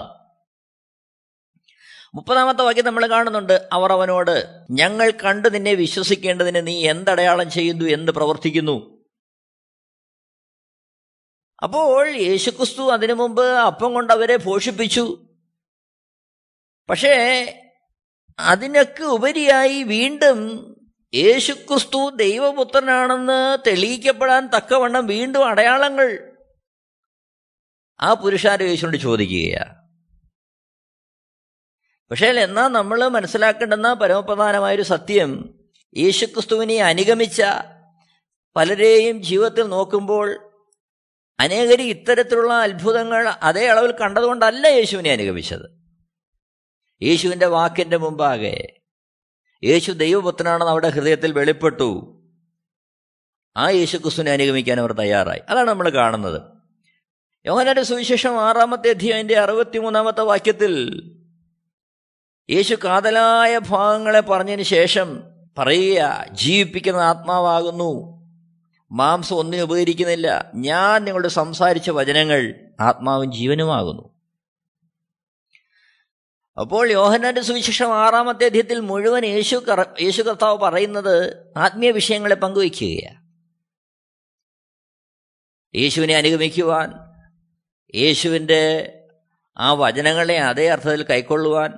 മുപ്പതാമത്തെ 2.16 2.62
വാക്യം 2.62 2.86
നമ്മൾ 2.86 3.08
കാണുന്നുണ്ട്. 3.08 3.70
അവർ 3.72 3.92
അവനോട് 3.92 4.66
ഞങ്ങൾ 4.72 5.12
കണ്ടു 5.26 5.50
നിന്നെ 5.50 5.74
വിശ്വസിക്കേണ്ടതിന് 5.74 6.68
നീ 6.68 6.90
എന്തടയാളം 6.90 7.50
ചെയ്യുന്നു 7.50 7.86
എന്ത് 7.86 8.12
പ്രവർത്തിക്കുന്നു. 8.12 9.06
അപ്പോൾ 11.64 12.10
യേശുക്രിസ്തു 12.10 12.92
അതിനു 12.92 13.14
മുമ്പ് 13.14 13.46
അപ്പം 13.46 13.94
കൊണ്ട് 13.94 14.14
അവരെ 14.14 14.38
പോഷിപ്പിച്ചു. 14.38 15.26
പക്ഷേ 16.90 17.14
അതിനൊക്കെ 18.40 19.04
ഉപരിയായി 19.04 19.84
വീണ്ടും 19.84 20.68
യേശുക്രിസ്തു 21.14 22.10
ദൈവപുത്രനാണെന്ന് 22.16 23.70
തെളിയിക്കപ്പെടാൻ 23.70 24.48
തക്കവണ്ണം 24.48 25.08
വീണ്ടും 25.08 25.48
അടയാളങ്ങൾ. 25.48 26.32
ആ 28.02 28.14
പുരുഷാരം 28.14 28.68
യേശുവിനോട് 28.68 29.02
ചോദിക്കുകയാണ് 29.02 29.82
പക്ഷേ 32.12 32.28
എന്നാൽ 32.28 32.68
നമ്മൾ 32.68 33.08
മനസ്സിലാക്കേണ്ടുന്ന 33.08 33.94
പരമപ്രധാനമായൊരു 33.94 34.82
സത്യം 34.82 35.60
യേശുക്രിസ്തുവിനെ 35.98 36.78
അനുഗമിച്ച 36.78 37.42
പലരെയും 38.56 39.24
ജീവിതത്തിൽ 39.24 39.64
നോക്കുമ്പോൾ 39.64 40.52
അനേകരി 41.40 41.82
ഇത്തരത്തിലുള്ള 41.82 42.54
അത്ഭുതങ്ങൾ 42.54 43.28
അതേ 43.28 43.68
അളവിൽ 43.68 43.92
കണ്ടതുകൊണ്ടല്ല 43.92 44.68
യേശുവിനെ 44.68 45.12
അനുഗമിച്ചത്. 45.12 45.81
യേശുവിന്റെ 47.04 47.46
വാക്കിന്റെ 47.46 47.98
മുമ്പാകെ. 47.98 48.80
യേശു 49.64 49.92
ദൈവപുത്രനാണെന്ന് 49.92 50.72
അവരുടെ 50.72 50.90
ഹൃദയത്തിൽ 50.90 51.32
വെളിപ്പെട്ടു. 51.32 52.22
ആ 53.58 53.70
യേശു 53.70 53.98
ക്രിസ്തുവിനെ 53.98 54.32
അനുഗമിക്കാൻ 54.32 54.80
അവർ 54.80 54.92
തയ്യാറായി. 54.92 55.40
അതാണ് 55.50 55.68
നമ്മൾ 55.68 55.90
കാണുന്നത്. 55.90 56.42
യോഹനാന്റെ 57.46 57.84
സുവിശേഷം 57.84 58.42
ആറാമത്തെ 58.42 58.90
അധ്യായന്റെ 58.90 59.40
അറുപത്തിമൂന്നാമത്തെ 59.40 60.22
വാക്യത്തിൽ 60.22 61.04
യേശു 62.50 62.76
കാതലായ 62.76 63.58
ഭാഗങ്ങളെ 63.58 64.20
പറഞ്ഞതിന് 64.20 64.64
ശേഷം 64.64 65.24
പറയുക 65.58 66.26
ജീവിപ്പിക്കുന്ന 66.32 67.00
ആത്മാവാകുന്നു. 67.00 68.22
മാംസം 68.92 69.36
ഒന്നിനും 69.36 69.64
ഉപകരിക്കുന്നില്ല. 69.64 70.52
ഞാൻ 70.56 71.04
നിങ്ങളോട് 71.04 71.28
സംസാരിച്ച 71.28 71.90
വചനങ്ങൾ 71.90 72.56
ആത്മാവും 72.80 73.32
ജീവനുമാകുന്നു. 73.32 74.11
അപ്പോൾ 76.62 76.92
യോഹനന്റെ 76.92 77.42
സുവിശേഷം 77.42 77.94
ആറാമത്തെ 77.96 78.46
അധ്യയത്തിൽ 78.46 78.80
മുഴുവൻ 78.80 79.26
യേശു 79.26 79.66
യേശു 80.02 80.22
കർത്താവ് 80.22 80.58
പറയുന്നത് 80.58 81.44
ആത്മീയ 81.58 81.92
വിഷയങ്ങളെ 81.92 82.36
പങ്കുവയ്ക്കുകയാണ്. 82.36 83.22
യേശുവിനെ 85.76 86.16
അനുഗമിക്കുവാൻ 86.16 86.94
യേശുവിന്റെ 87.96 88.94
ആ 89.58 89.74
വചനങ്ങളെ 89.74 90.40
അതേ 90.40 90.70
അർത്ഥത്തിൽ 90.70 91.04
കൈക്കൊള്ളുവാൻ 91.04 91.74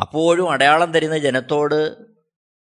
അപ്പോഴും 0.00 0.50
അടയാളം 0.50 0.92
തരുന്ന 0.92 1.18
ജനത്തോട് 1.18 1.96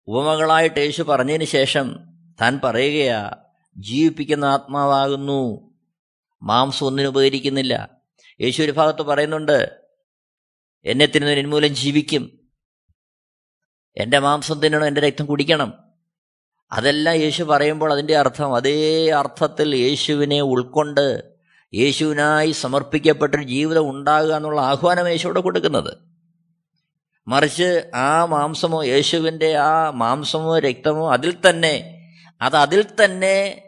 ഉപമകളായിട്ട് 0.09 0.81
യേശു 0.81 1.03
പറഞ്ഞതിന് 1.03 1.45
ശേഷം 1.45 1.99
താൻ 2.41 2.61
പറയുകയാ 2.65 3.31
ജീവിപ്പിക്കുന്ന 3.77 4.45
ആത്മാവാകുന്നു 4.45 5.73
മാംസം 6.43 6.87
ഒന്നിനുപകരിക്കുന്നില്ല 6.87 7.89
യേശു 8.41 8.63
ഒരു 8.63 8.73
ഭാഗത്ത് 8.73 9.03
പറയുന്നുണ്ട് 9.03 9.84
എന്നെ 10.85 11.07
തിന്നുന്നവൻ 11.07 11.39
എന്മൂലം 11.39 11.75
ജീവിക്കും. 11.75 12.39
എന്റെ 13.97 14.19
മാംസം 14.19 14.61
തിന്നണം 14.61 14.87
എന്റെ 14.87 15.01
രക്തം 15.01 15.27
കുടിക്കണം? 15.27 15.75
അതെല്ലാം 16.73 17.17
യേശു 17.17 17.43
പറയുമ്പോൾ 17.43 17.93
അതിന്റെ 17.93 18.17
അർത്ഥം 18.17 18.55
അതേ 18.55 19.11
അർത്ഥത്തിൽ 19.11 19.77
യേശുവിനെ 19.77 20.41
ഉൾക്കൊണ്ട് 20.41 21.23
യേശുവിനായി 21.75 22.53
സമർപ്പിക്കപ്പെട്ടൊരു 22.53 23.43
ജീവിതം 23.43 23.91
ഉണ്ടാകുക 23.91 24.35
എന്നുള്ള 24.35 24.61
ആഹ്വാനം 24.61 25.09
യേശുവിടെ 25.09 25.41
കൊടുക്കുന്നത്. 25.41 25.97
മറിച്ച് 27.29 27.91
ആ 27.95 28.25
മാംസമോ 28.25 28.85
യേശുവിന്റെ 28.85 29.57
ആ 29.57 29.91
മാംസമോ 29.91 30.59
രക്തമോ 30.59 31.13
അതിൽ 31.13 31.37
തന്നെ 31.51 32.01
അത് 32.43 32.57
അതിൽ 32.57 32.85
തന്നെ 33.05 33.63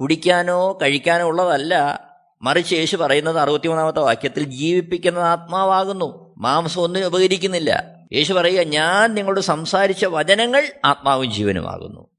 കുടിക്കാനോ 0.00 0.78
കഴിക്കാനോ 0.82 1.24
ഉള്ളതല്ല. 1.24 2.04
മറിച്ച് 2.42 2.74
യേശു 2.74 2.96
പറയുന്നത് 2.96 3.38
അറുപത്തിമൂന്നാമത്തെ 3.38 4.00
വാക്യത്തിൽ 4.00 4.44
ജീവിപ്പിക്കുന്ന 4.44 5.18
ആത്മാവാകുന്നു. 5.18 6.23
മാംസം 6.38 6.80
ഒന്നിനും 6.80 7.06
ഉപകരിക്കുന്നില്ല. 7.06 7.84
യേശു 8.12 8.32
പറയുക 8.32 8.60
ഞാൻ 8.60 9.14
നിങ്ങളോട് 9.14 9.40
സംസാരിച്ച 9.40 10.04
വചനങ്ങൾ 10.04 10.72
ആത്മാവും 10.84 11.32
ജീവനുമാകുന്നു 11.32 12.14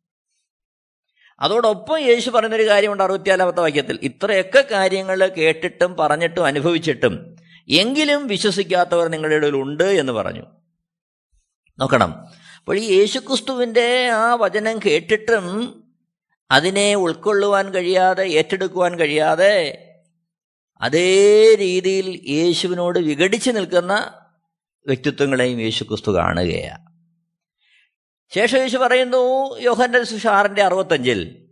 അതോടൊപ്പം 1.40 2.00
യേശു 2.00 2.30
പറയുന്നൊരു 2.30 2.68
കാര്യമുണ്ട് 2.68 3.04
അറുപത്തിയാലാമത്തെ 3.04 3.62
വാക്യത്തിൽ. 3.62 4.00
ഇത്രയൊക്കെ 4.02 4.68
കാര്യങ്ങൾ 4.72 5.28
കേട്ടിട്ടും 5.28 5.96
പറഞ്ഞിട്ടും 5.96 6.46
അനുഭവിച്ചിട്ടും 6.46 7.36
എങ്കിലും 7.70 8.28
വിശ്വസിക്കാത്തവർ 8.28 9.08
നിങ്ങളുടെ 9.08 9.36
ഇടയിൽ 9.36 9.56
ഉണ്ട് 9.56 9.84
എന്ന് 9.84 10.14
പറഞ്ഞു. 10.14 10.44
നോക്കണം. 11.80 12.28
അപ്പോൾ 12.58 12.78
ഈ 12.78 12.94
യേശുക്രിസ്തുവിന്റെ 12.94 14.08
ആ 14.08 14.36
വചനം 14.36 14.80
കേട്ടിട്ടും 14.86 15.84
അതിനെ 16.52 16.96
ഉൾക്കൊള്ളുവാൻ 16.96 17.74
കഴിയാതെ 17.74 18.24
ഏറ്റെടുക്കുവാൻ 18.24 19.00
കഴിയാതെ 19.00 19.82
അതേ 20.82 21.56
രീതിയിൽ 21.56 22.26
യേശുവിനോട് 22.30 23.00
വിഘടിച്ച് 23.00 23.52
നിൽക്കുന്ന 23.52 24.14
വ്യക്തിത്വങ്ങളെയും 24.88 25.62
യേശു 25.62 25.84
ക്രിസ്തു 25.84 26.12
കാണുകയാണ്. 26.12 26.86
ശേഷം 28.36 28.58
യേശു 28.58 28.78
പറയുന്നു 28.78 29.58
യോഹന്റെ 29.60 30.04
സുഷാറിന്റെ 30.04 30.64
അറുപത്തഞ്ചിൽ 30.64 31.50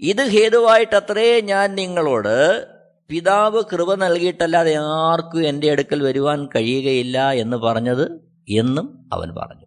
ഇത് 0.00 0.22
ഹേതുവായിട്ടത്രേ 0.22 1.40
ഞാൻ 1.40 1.74
നിങ്ങളോട് 1.74 2.66
പിതാവ് 3.08 3.62
കൃപ 3.72 3.94
നൽകിയിട്ടല്ലാതെ 3.94 4.74
ആർക്കും 4.76 5.46
എന്റെ 5.46 5.70
അടുക്കൽ 5.70 6.02
വരുവാൻ 6.02 6.46
കഴിയുകയില്ല 6.46 7.32
എന്ന് 7.32 7.56
പറഞ്ഞത് 7.56 8.12
എന്നും 8.48 9.08
അവൻ 9.12 9.34
പറഞ്ഞു. 9.34 9.66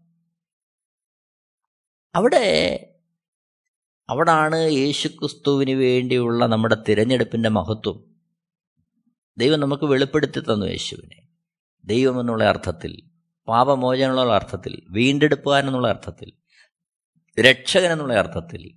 അവിടെ 2.16 2.46
അവിടാണ് 4.10 4.70
യേശുക്രിസ്തുവിന് 4.72 5.72
വേണ്ടിയുള്ള 5.72 6.46
നമ്മുടെ 6.46 6.78
തിരഞ്ഞെടുപ്പിന്റെ 6.90 7.50
മഹത്വം. 7.50 8.15
ദൈവം 9.38 9.60
നമുക്ക് 9.60 9.84
വെളിപ്പെടുത്തി 9.84 10.40
തന്നു 10.40 10.66
യേശുവിനെ. 10.66 11.28
ദൈവം 11.86 12.20
എന്നുള്ള 12.20 12.44
അർത്ഥത്തിൽ 12.44 13.02
പാപമോചനമുള്ള 13.48 14.34
അർത്ഥത്തിൽ 14.34 14.82
വീണ്ടെടുപ്പുകാരൻ 14.90 15.68
എന്നുള്ള 15.68 15.88
അർത്ഥത്തിൽ 15.88 16.32
രക്ഷകൻ 17.42 17.92
എന്നുള്ള 17.92 18.14
അർത്ഥത്തിൽ 18.14 18.72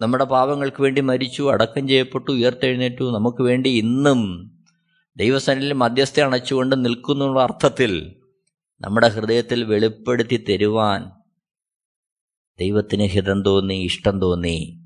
നമ്മുടെ 0.00 0.24
പാപങ്ങൾക്ക് 0.24 0.82
വേണ്ടി 0.82 1.00
മരിച്ചു 1.00 1.50
അടക്കം 1.50 1.88
ചെയ്യപ്പെട്ടു 1.88 2.30
ഉയർത്തെഴുന്നേറ്റു 2.30 3.04
നമുക്ക് 3.14 3.42
വേണ്ടി 3.42 3.70
ഇന്നും 3.70 4.50
ദൈവസനിൽ 5.16 5.72
മധ്യസ്ഥ 5.72 6.20
അണച്ചുകൊണ്ട് 6.20 6.84
നിൽക്കുന്നുള്ള 6.84 7.42
അർത്ഥത്തിൽ 7.42 8.22
നമ്മുടെ 8.80 9.08
ഹൃദയത്തിൽ 9.08 9.64
വെളിപ്പെടുത്തി 9.64 10.44
തരുവാൻ 10.48 11.10
ദൈവത്തിന് 12.58 13.02
ഹിതം 13.02 13.42
തോന്നി 13.42 13.74
ഇഷ്ടം 13.74 14.20
തോന്നി. 14.20 14.84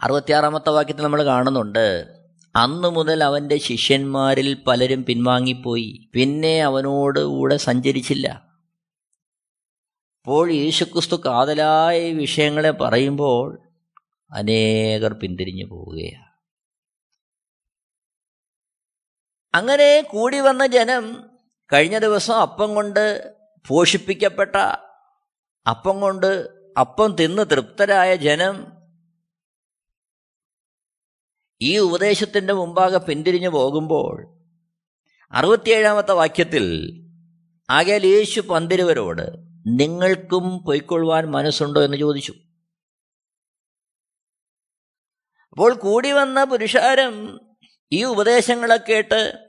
അറുപത്തിയാറാമത്തെ 0.00 0.70
വാക്യത്തിൽ 0.70 1.02
നമ്മൾ 1.02 1.24
കാണുന്നുണ്ട് 1.24 2.21
അന്നു 2.56 2.88
മുതൽ 2.88 3.24
അവന്റെ 3.24 3.56
ശിഷ്യന്മാരിൽ 3.56 4.64
പലരും 4.66 5.04
പിൻവാങ്ങിപ്പോയി. 5.04 6.10
പിന്നെ 6.14 6.62
അവനോട് 6.62 7.18
കൂടെ 7.18 7.56
സഞ്ചരിച്ചില്ല. 7.56 8.28
അപ്പോൾ 10.20 10.52
യേശുക്രിസ്തു 10.52 11.16
കാതലായ 11.26 12.12
വിഷയങ്ങളെ 12.12 12.70
പറയുമ്പോൾ 12.70 13.58
അനേകർ 14.32 15.12
പിന്തിരിഞ്ഞു 15.12 15.64
പോവുകയാണ്. 15.64 16.32
അങ്ങനെ 19.54 20.02
കൂടി 20.02 20.40
വന്ന 20.40 20.66
ജനം 20.66 21.30
കഴിഞ്ഞ 21.72 21.98
ദിവസം 21.98 22.34
അപ്പം 22.34 22.74
കൊണ്ട് 22.74 23.34
പോഷിപ്പിക്കപ്പെട്ട 23.68 24.56
അപ്പം 25.70 26.00
കൊണ്ട് 26.00 26.48
അപ്പം 26.80 27.16
തിന്ന് 27.16 27.42
തൃപ്തരായ 27.50 28.16
ജനം 28.16 28.71
ഈ 31.62 31.78
ഉപദേശത്തിന്റെ 31.78 32.52
മുമ്പാകെ 32.52 32.98
പിന്തിരിഞ്ഞു 32.98 33.48
പോകുമ്പോൾ 33.48 34.38
അറുപത്തിയേഴാമത്തെ 35.32 36.12
വാക്യത്തിൽ 36.12 36.64
ആകെ 37.70 38.00
യേശു 38.04 38.40
പന്തിരുവരോട് 38.40 39.22
നിങ്ങൾക്കും 39.66 40.64
പൊയ്ക്കൊള്ളുവാൻ 40.64 41.24
മനസ്സുണ്ടോ? 41.24 41.84
എന്ന് 41.84 41.96
ചോദിച്ചു. 41.96 42.32
അപ്പോൾ 45.50 45.74
കൂടി 45.74 46.12
വന്ന 46.12 46.44
പുരുഷാരം 46.44 47.40
ഈ 47.92 48.04
ഉപദേശങ്ങളെ 48.04 48.76
കേട്ട് 48.76 49.48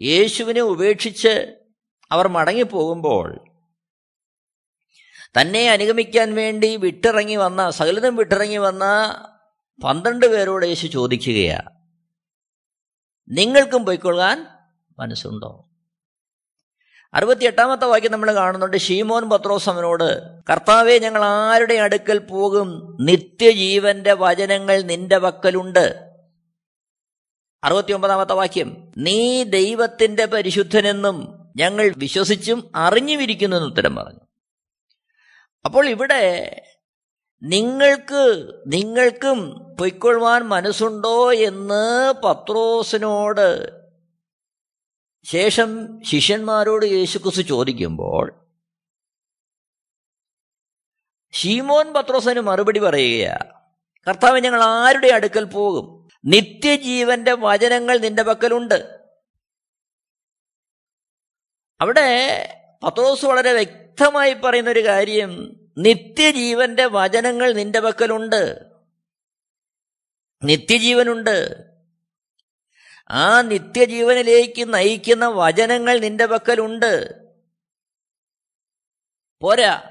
യേശുവിനെ 0.00 0.60
ഉപേക്ഷിച്ച് 0.60 1.56
അവർ 2.10 2.28
മടങ്ങിപ്പോകുമ്പോൾ 2.28 3.44
തന്നെ 5.40 5.70
അനുഗമിക്കാൻ 5.70 6.34
വേണ്ടി 6.34 6.76
വിട്ടിറങ്ങി 6.76 7.36
വന്ന 7.36 7.70
സകലതും 7.70 8.16
വിട്ടിറങ്ങി 8.16 8.56
വന്ന 8.56 8.84
പന്ത്രണ്ട് 9.84 10.26
പേരോട് 10.26 10.66
യേശു 10.66 10.86
ചോദിക്കുകയാ 10.86 11.60
നിങ്ങൾക്കും 13.28 13.86
പൊയ്ക്കൊള്ളാൻ 13.86 14.46
മനസ്സുണ്ടോ? 14.98 15.64
അറുപത്തിയെട്ടാമത്തെ 17.14 17.84
വാക്യം 17.84 18.12
നമ്മൾ 18.12 18.34
കാണുന്നുണ്ട് 18.34 18.76
ഷീമോൻ 18.76 19.28
പത്രോസ് 19.28 19.68
അവനോട് 19.68 20.40
കർത്താവെ 20.50 20.98
ഞങ്ങൾ 20.98 21.24
ആരുടെ 21.24 21.74
അടുക്കൽ 21.74 22.18
പോകും? 22.18 22.96
നിത്യജീവന്റെ 23.00 24.12
വചനങ്ങൾ 24.12 24.82
നിന്റെ 24.82 25.18
പക്കലുണ്ട്. 25.18 26.12
അറുപത്തിയൊമ്പതാമത്തെ 27.64 28.32
വാക്യം 28.32 28.92
നീ 28.98 29.42
ദൈവത്തിന്റെ 29.42 30.24
പരിശുദ്ധനെന്നും 30.24 31.38
ഞങ്ങൾ 31.56 31.94
വിശ്വസിച്ചും 31.96 32.70
അറിഞ്ഞുമിരിക്കുന്നു 32.74 33.56
എന്ന് 33.56 33.68
ഉത്തരം 33.68 33.96
പറഞ്ഞു. 33.96 34.20
അപ്പോൾ 35.64 35.88
ഇവിടെ 35.88 36.20
നിങ്ങൾക്ക് 37.42 38.48
നിങ്ങൾക്കും 38.66 39.58
പൊയ്ക്കൊള്ളുവാൻ 39.80 40.42
മനസ്സുണ്ടോ 40.42 41.32
എന്ന് 41.32 42.12
പത്രോസിനോട് 42.24 43.78
ശേഷം 45.22 46.00
ശിഷ്യന്മാരോട് 46.04 46.86
യേശുക്രിസ്തു 46.86 47.42
ചോദിക്കുമ്പോൾ 47.42 48.46
ഷീമോൻ 51.32 51.92
പത്രോസിന് 51.92 52.40
മറുപടി 52.40 52.78
പറയുക 52.80 53.58
കർത്താവ് 54.08 54.40
ഞങ്ങൾ 54.40 54.62
ആരുടെ 54.62 55.08
അടുക്കൽ 55.08 55.44
പോകും? 55.44 56.08
നിത്യജീവന്റെ 56.24 57.36
വചനങ്ങൾ 57.38 57.98
നിന്റെ 57.98 58.22
പക്കലുണ്ട്. 58.22 59.00
അവിടെ 61.80 62.08
പത്രോസ് 62.82 63.24
വളരെ 63.24 63.52
വ്യക്തമായി 63.52 64.32
പറയുന്ന 64.32 64.70
ഒരു 64.70 64.84
കാര്യം 64.84 65.60
നിത്യജീവന്റെ 65.78 66.86
വചനങ്ങൾ 66.86 67.52
നിന്റെ 67.52 67.80
പക്കലുണ്ട്. 67.80 68.58
നിത്യജീവനുണ്ട്. 70.44 71.64
ആ 73.10 73.40
നിത്യജീവനിലേക്ക് 73.40 74.74
നയിക്കുന്ന 74.74 75.26
വചനങ്ങൾ 75.26 75.98
നിന്റെ 75.98 76.26
പക്കലുണ്ട്. 76.26 77.14
പോരാ 79.40 79.82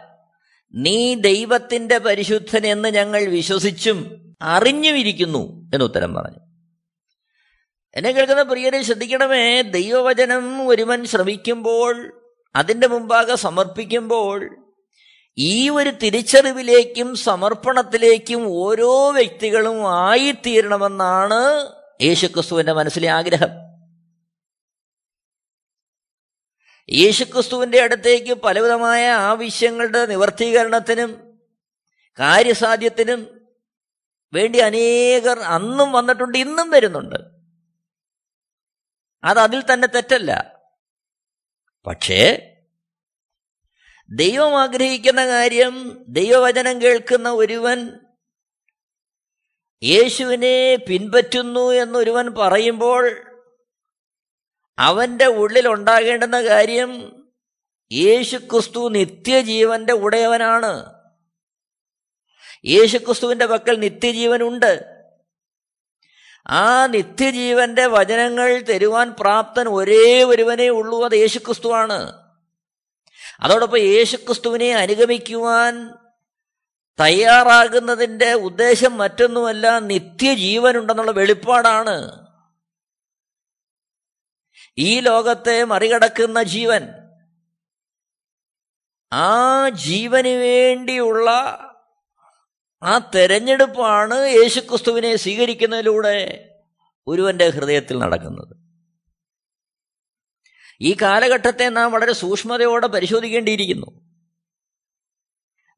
നീ 0.73 1.15
ദൈവത്തിന്റെ 1.15 1.97
പരിശുദ്ധൻ 1.97 2.67
എന്ന് 2.67 2.89
ഞങ്ങൾ 2.89 3.25
വിശ്വസിച്ചും 3.25 4.23
അറിഞ്ഞുമിരിക്കുന്നു 4.41 5.71
എന്ന് 5.73 5.83
ഉത്തരം 5.83 6.13
പറഞ്ഞു. 6.13 6.39
എന്നെ 7.95 8.11
കേൾക്കുന്ന 8.11 8.43
പ്രിയരെ 8.43 8.81
ശ്രദ്ധിക്കണമേ 8.81 9.61
ദൈവവചനം 9.61 10.67
ഒരുവൻ 10.67 11.05
ശ്രമിക്കുമ്പോൾ 11.05 12.21
അതിന്റെ 12.55 12.87
മുമ്പാകെ 12.87 13.35
സമർപ്പിക്കുമ്പോൾ 13.35 14.66
ഈ 15.39 15.69
ഒരു 15.69 15.89
തിരിച്ചറിവിലേക്കും 15.89 17.15
സമർപ്പണത്തിലേക്കും 17.15 18.47
ഓരോ 18.47 19.11
വ്യക്തികളും 19.11 19.93
ആയിത്തീരണമെന്നാണ് 19.93 21.73
യേശുക്രിസ്തുവിന്റെ 22.03 22.73
മനസ്സിലെ 22.73 23.09
ആഗ്രഹം. 23.09 23.49
യേശുക്രിസ്തുവിന്റെ 26.89 27.81
അടുത്തേക്ക് 27.81 28.33
പലവിധമായ 28.33 29.09
ആവശ്യങ്ങളുടെ 29.09 30.05
നിവർത്തീകരണത്തിനും 30.05 31.39
കാര്യസാധ്യത്തിനും 32.19 33.41
വേണ്ടി 34.33 34.59
അനേകർ 34.59 35.39
അന്നും 35.39 35.91
വന്നിട്ടുണ്ട് 35.91 36.37
ഇന്നും 36.37 36.69
വരുന്നുണ്ട്. 36.69 37.15
അത് 39.23 39.39
അതിൽ 39.39 39.63
തന്നെ 39.73 39.87
തെറ്റല്ല. 39.87 40.59
പക്ഷേ 41.87 42.53
ദൈവം 44.09 44.61
ആഗ്രഹിക്കുന്ന 44.61 45.27
കാര്യം 45.27 46.05
ദൈവവചനം 46.07 46.81
കേൾക്കുന്ന 46.81 47.29
ഒരുവൻ 47.29 47.99
യേശുവിനെ 49.83 50.75
പിൻപറ്റുന്നു 50.75 51.71
എന്നൊരുവൻ 51.71 52.33
പറയുമ്പോൾ 52.33 53.21
അവന്റെ 54.79 55.25
ഉള്ളിൽ 55.25 55.67
ഉണ്ടാകേണ്ടുന്ന 55.67 56.41
കാര്യം 56.41 57.23
യേശുക്രിസ്തു 57.91 58.89
നിത്യജീവന്റെ 58.89 59.93
ഉടയവനാണ്. 59.93 60.93
യേശുക്രിസ്തുവിന്റെ 62.65 63.45
പക്കൽ 63.45 63.79
നിത്യജീവനുണ്ട്. 63.79 64.83
ആ 66.47 66.85
നിത്യജീവന്റെ 66.85 67.85
വചനങ്ങൾ 67.85 68.59
തരുവാൻ 68.59 69.15
പ്രാപ്തൻ 69.19 69.67
ഒരേ 69.67 70.23
ഒരുവനേ 70.23 70.69
ഉള്ളൂ 70.69 71.05
അത് 71.05 71.15
യേശുക്രിസ്തുവാണ്. 71.15 72.26
അതോടൊപ്പം 73.39 73.77
യേശുക്രിസ്തുവിനെ 73.77 74.75
അനുഗമിക്കുവാൻ 74.75 75.93
തയ്യാറാകുന്നതിന്റെ 76.99 78.33
ഉദ്ദേശം 78.33 78.97
മറ്റൊന്നുമല്ല 78.97 79.79
നിത്യജീവനുണ്ടെന്നുള്ള 79.79 81.11
വെളിപ്പാടാണ്. 81.11 82.27
ഈ 84.77 84.99
ലോകത്തെ 84.99 85.63
മറികടക്കുന്ന 85.63 86.43
ജീവൻ 86.43 86.89
ആ 89.13 89.69
ജീവന് 89.69 90.27
വേണ്ടിയുള്ള 90.27 91.29
ആ 92.83 93.11
തെരഞ്ഞെടുപ്പാണ് 93.15 94.13
യേശുക്രിസ്തുവിനെ 94.13 95.15
സ്വീകരിക്കുന്നതിലൂടെ 95.15 96.49
ഒരുവന്റെ 97.07 97.49
ഹൃദയത്തിൽ 97.49 97.99
നടക്കുന്നത്. 97.99 98.66
ഈ 100.81 100.97
കാലഘട്ടത്തെ 101.01 101.69
നാം 101.69 101.91
വളരെ 101.91 102.13
സൂക്ഷ്മതയോടെ 102.13 102.87
പരിശോധിക്കേണ്ടിയിരിക്കുന്നു. 102.87 104.07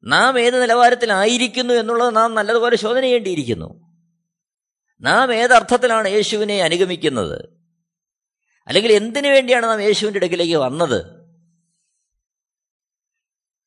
നാം 0.04 0.40
ഏത് 0.40 0.62
നിലവാരത്തിലായിരിക്കുന്നു 0.62 1.74
എന്നുള്ളത് 1.74 2.16
നാം 2.16 2.34
നല്ലതുപോലെ 2.34 2.76
ശോധന 2.76 3.00
ചെയ്യേണ്ടിയിരിക്കുന്നു. 3.00 3.98
നാം 5.00 5.34
ഏതർത്ഥത്തിലാണ് 5.34 6.08
യേശുവിനെ 6.08 6.62
അനുഗമിക്കുന്നത്? 6.62 7.48
അല്ലെങ്കിൽ 8.66 8.92
എന്തിനു 8.92 9.28
വേണ്ടിയാണ് 9.28 9.66
നാം 9.66 9.82
യേശുവിന്റെ 9.82 10.18
അടുക്കിലേക്ക് 10.18 10.54
വന്നത്? 10.54 11.20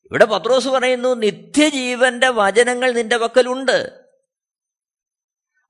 ഇവിടെ 0.05 0.25
പത്രോസ് 0.25 0.67
പറയുന്നു 0.67 1.15
നിത്യജീവന്റെ 1.15 2.29
വചനങ്ങൾ 2.29 2.91
നിന്റെ 2.91 3.17
പക്കലുണ്ട്. 3.17 4.03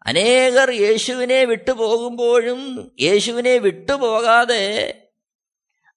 അനേകർ 0.06 0.72
യേശുവിനെ 0.72 1.46
വിട്ടുപോകുമ്പോഴും 1.46 2.92
യേശുവിനെ 3.00 3.58
വിട്ടുപോകാതെ 3.58 5.00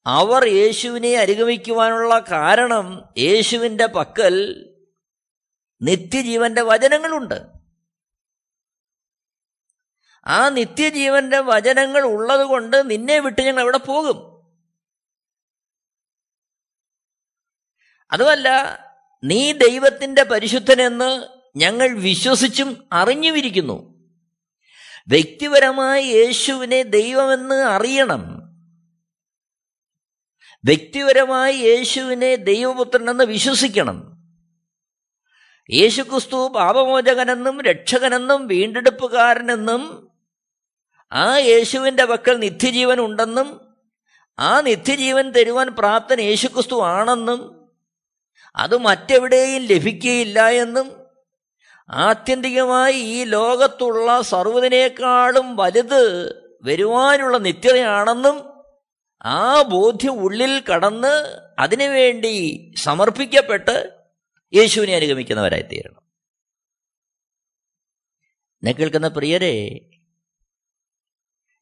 അവർ 0.07 0.47
യേശുവിനെ 0.47 1.15
അനുഗമിക്കുവാനുള്ള 1.15 2.19
കാരണം 2.19 3.15
യേശുവിന്റെ 3.19 3.87
പക്കൽ 3.87 4.67
നിത്യജീവന്റെ 5.83 6.63
വചനങ്ങളുണ്ട്. 6.63 7.47
ആ 10.27 10.49
നിത്യജീവന്റെ 10.49 11.39
വചനങ്ങൾ 11.41 12.03
ഉള്ളത് 12.03 12.41
കൊണ്ട് 12.41 12.91
നിന്നെ 12.91 13.19
വിട്ട് 13.19 13.43
ഞങ്ങൾ 13.43 13.63
എവിടെ 13.63 13.79
പോകും? 13.79 14.37
അതുമല്ല 18.13 18.79
നീ 19.25 19.53
ദൈവത്തിന്റെ 19.53 20.23
പരിശുദ്ധനെന്ന് 20.23 21.27
ഞങ്ങൾ 21.57 21.99
വിശ്വസിച്ചും 21.99 22.89
അറിഞ്ഞുമിരിക്കുന്നു. 22.93 24.09
വ്യക്തിപരമായി 25.09 26.05
യേശുവിനെ 26.05 26.83
ദൈവമെന്ന് 26.83 27.55
അറിയണം. 27.55 28.36
വ്യക്തിപരമായി 30.67 31.57
യേശുവിനെ 31.57 32.37
ദൈവപുത്രനെന്ന് 32.37 33.25
വിശ്വസിക്കണം. 33.25 34.17
യേശുക്രിസ്തു 35.71 36.49
പാപമോചകനെന്നും 36.49 37.61
രക്ഷകനെന്നും 37.61 38.47
വീണ്ടെടുപ്പുകാരനെന്നും 38.47 40.09
ആ 41.13 41.39
യേശുവിന്റെ 41.39 42.05
പക്കൽ 42.05 42.37
നിത്യജീവൻ 42.37 43.01
ഉണ്ടെന്നും 43.01 43.61
ആ 44.39 44.61
നിത്യജീവൻ 44.61 45.31
തരുവാൻ 45.31 45.67
പ്രാപ്തൻ 45.69 46.21
യേശുക്രിസ്തു 46.21 46.83
ആണെന്നും 46.83 47.71
അത് 48.57 48.77
മറ്റെവിടെയും 48.79 49.63
ലഭിക്കുകയില്ല 49.63 50.49
എന്നും 50.49 50.97
ആത്യന്തികമായി 51.91 52.95
ഈ 52.95 53.25
ലോകത്തുള്ള 53.25 54.21
സർവതിനേക്കാളും 54.21 55.57
വലുത് 55.57 56.03
വരുവാനുള്ള 56.63 57.37
നിത്യതയാണെന്നും 57.39 58.56
ആ 59.27 59.63
ബോധ്യം 59.63 60.13
ഉള്ളിൽ 60.13 60.61
കടന്ന് 60.61 61.39
അതിനുവേണ്ടി 61.59 62.75
സമർപ്പിക്കപ്പെട്ട് 62.77 63.93
യേശുവിനെ 64.55 64.95
അനുഗമിക്കുന്നവരായി 64.97 65.63
തീരണം 65.63 66.03
എന്നെ 68.57 68.73
കേൾക്കുന്ന 68.73 69.09
പ്രിയരെ 69.09 69.81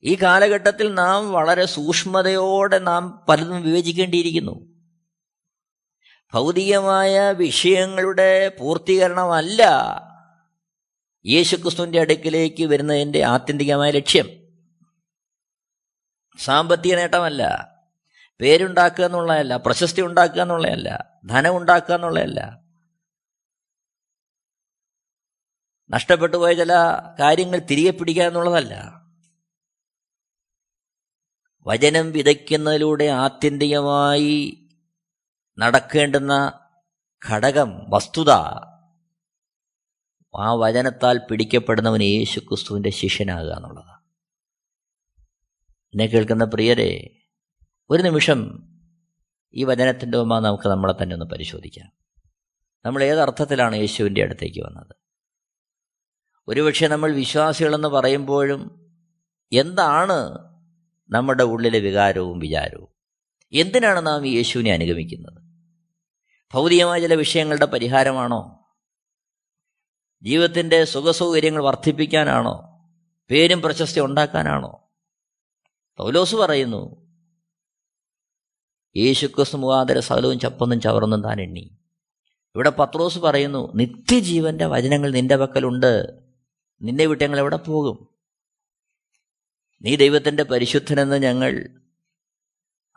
ഈ 0.03 0.14
കാലഘട്ടത്തിൽ 0.14 0.94
നാം 0.94 1.33
വളരെ 1.33 1.64
സൂക്ഷ്മതയോടെ 1.64 2.79
നാം 2.79 3.24
പലതും 3.29 3.62
വിവേചിക്കേണ്ടിയിരിക്കുന്നു. 3.62 4.74
ഭൗതികമായ 6.35 7.31
വിഷയങ്ങളുടെ 7.31 8.48
പൂർത്തീകരണമല്ല 8.48 9.62
യേശുക്രിസ്തുവിന്റെ 11.27 12.00
അടുക്കിലേക്ക് 12.00 12.64
വരുന്നതിന്റെ 12.64 13.22
ആത്യന്തികമായ 13.22 13.90
ലക്ഷ്യം. 13.90 14.43
സാമ്പത്തിക 16.38 16.94
നേട്ടമല്ല 16.94 17.75
പേരുണ്ടാക്കുക 18.40 19.05
എന്നുള്ളതല്ല 19.05 19.57
പ്രശസ്തി 19.57 20.03
ഉണ്ടാക്കുക 20.03 20.42
എന്നുള്ളതല്ല 20.42 21.11
ധനം 21.27 21.57
ഉണ്ടാക്കുക 21.57 21.94
എന്നുള്ളതല്ല. 21.94 22.61
നഷ്ടപ്പെട്ടു 25.90 26.37
പോയ 26.37 26.55
ചില 26.55 26.73
കാര്യങ്ങൾ 27.20 27.59
തിരികെ 27.59 27.90
പിടിക്കുക 27.90 28.23
എന്നുള്ളതല്ല. 28.23 29.05
വചനം 31.66 32.12
വിതയ്ക്കുന്നതിലൂടെ 32.12 33.05
ആത്യന്തികമായി 33.05 34.68
നടക്കേണ്ടുന്ന 35.59 36.61
ഘടകം 37.31 37.90
വസ്തുത 37.90 38.31
ആ 40.37 40.53
വചനത്താൽ 40.53 41.20
പിടിക്കപ്പെടുന്നവൻ 41.31 42.03
യേശുക്രിസ്തുവിന്റെ 42.03 42.90
ശിഷ്യനാകുക 42.90 43.53
എന്നുള്ളതാണ്. 43.53 43.93
എന്നെ 45.94 46.07
കേൾക്കുന്ന 46.07 46.44
പ്രിയരെ 46.44 47.11
ഒരു 47.90 48.02
നിമിഷം 48.02 48.68
ഈ 49.54 49.64
വചനത്തിന്റെ 49.64 50.18
മുമ്പ് 50.18 50.35
നമുക്ക് 50.35 50.68
നമ്മളെ 50.68 51.02
തന്നെ 51.02 51.14
ഒന്ന് 51.14 51.26
പരിശോധിക്കാം. 51.26 51.92
നമ്മൾ 52.85 53.02
ഏതർത്ഥത്തിലാണ് 53.02 53.76
യേശുവിന്റെ 53.76 54.22
അടുത്തേക്ക് 54.22 54.61
വന്നത്? 54.61 54.96
ഒരുപക്ഷെ 56.48 56.87
നമ്മൾ 56.87 57.12
വിശ്വാസികളെന്ന് 57.12 57.88
പറയുമ്പോഴും 57.88 58.90
എന്താണ് 59.52 60.38
നമ്മുടെ 61.11 61.44
ഉള്ളിലെ 61.44 61.78
വികാരവും 61.78 62.38
വിചാരവും? 62.38 62.88
എന്തിനാണ് 63.52 64.07
നാം 64.07 64.26
ഈ 64.26 64.37
യേശുവിനെ 64.37 64.72
അനുഗമിക്കുന്നത്? 64.72 65.42
ഭൗതികമായ 66.54 67.00
ചില 67.00 67.14
വിഷയങ്ങളുടെ 67.14 67.66
പരിഹാരമാണോ? 67.66 68.68
ജീവിതത്തിന്റെ 70.22 70.85
സുഖസൗകര്യങ്ങൾ 70.85 71.64
വർദ്ധിപ്പിക്കാനാണോ? 71.64 72.87
പേരും 73.30 73.62
പ്രശസ്തി 73.62 74.00
ഉണ്ടാക്കാനാണോ? 74.00 74.84
പൗലോസ് 75.96 76.37
പറയുന്നു 76.37 77.04
യേശുക്രിസ്തു 78.96 79.57
മുഖാന്തര 79.57 80.00
സകലവും 80.00 80.38
ചപ്പൊന്നും 80.38 80.80
ചവർന്നും 80.80 81.22
താൻ 81.22 81.40
എണ്ണി. 81.40 81.78
ഇവിടെ 82.54 82.70
പത്രോസ് 82.70 83.18
പറയുന്നു 83.18 83.72
നിത്യജീവന്റെ 83.74 84.66
വചനങ്ങൾ 84.66 85.11
നിന്റെ 85.11 85.37
പക്കലുണ്ട്. 85.37 86.07
നിന്നെ 86.83 87.07
വിട്ട് 87.07 87.24
ഞങ്ങൾ 87.24 87.38
എവിടെ 87.38 87.57
പോകും? 87.57 88.09
നീ 89.83 89.96
ദൈവത്തിന്റെ 89.96 90.42
പരിശുദ്ധനെന്ന് 90.42 91.16
ഞങ്ങൾ 91.16 91.80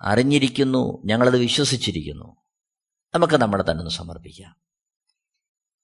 അറിഞ്ഞിരിക്കുന്നു 0.02 1.02
ഞങ്ങളത് 1.06 1.38
വിശ്വസിച്ചിരിക്കുന്നു. 1.38 2.36
നമുക്ക് 3.16 3.34
നമ്മളെ 3.34 3.64
തന്നെ 3.64 3.82
ഒന്ന് 3.82 3.92
സമർപ്പിക്കാം. 3.92 4.56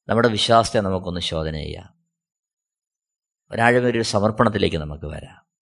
നമ്മുടെ 0.07 0.27
വിശ്വാസത്തെ 0.27 0.79
നമുക്കൊന്ന് 0.79 1.21
ശോധന 1.21 1.53
ചെയ്യാം. 1.53 1.93
ഒരാഴമൊരു 3.51 4.01
സമർപ്പണത്തിലേക്ക് 4.01 4.77
നമുക്ക് 4.77 5.05
വരാം. 5.05 5.52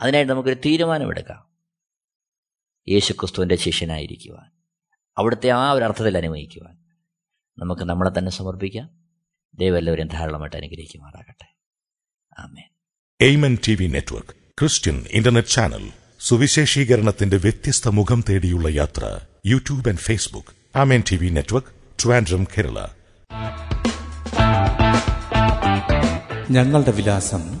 അതിനായിട്ട് 0.00 0.32
നമുക്കൊരു 0.32 0.56
തീരുമാനമെടുക്കാം. 0.66 1.50
യേശുക്രിസ്തുവിന്റെ 2.88 3.56
ശിഷ്യനായിരിക്കുവാൻ 3.56 4.50
അവിടുത്തെ 5.18 5.48
ആ 5.48 5.72
ഒരു 5.72 5.84
അർത്ഥത്തിൽ 5.84 6.16
അനുഭവിക്കുവാൻ 6.16 6.78
നമുക്ക് 7.58 7.82
നമ്മളെ 7.82 8.18
തന്നെ 8.18 8.30
സമർപ്പിക്കാം. 8.30 8.90
ദൈവം 9.54 9.78
എല്ലാവരും 9.78 10.06
ധാരാളമായിട്ട് 10.06 10.56
അനുഗ്രഹിക്കുമാറാകട്ടെ. 10.56 11.56
ആമേൻ. 12.38 12.64
Amen 13.20 13.58
T 13.68 13.74
V 13.74 13.86
network 13.86 14.30
Christian 14.30 15.06
internet 15.10 15.48
channel 15.48 15.90
സുവിശേഷീകരണത്തിന്റെ 16.20 17.36
വ്യത്യസ്ത 17.36 17.88
മുഖം 17.88 18.24
തേടിയുള്ള 18.28 18.68
യാത്ര 18.68 19.20
YouTube 19.46 19.88
and 19.88 19.98
Facebook. 19.98 20.78
Amen 20.78 21.02
T 21.12 21.16
V 21.16 21.28
network 21.28 21.68
Trivandrum 22.04 22.44
Kerala. 22.44 22.86
ഞങ്ങളുടെ 26.50 26.90
വിലാസം 26.90 27.60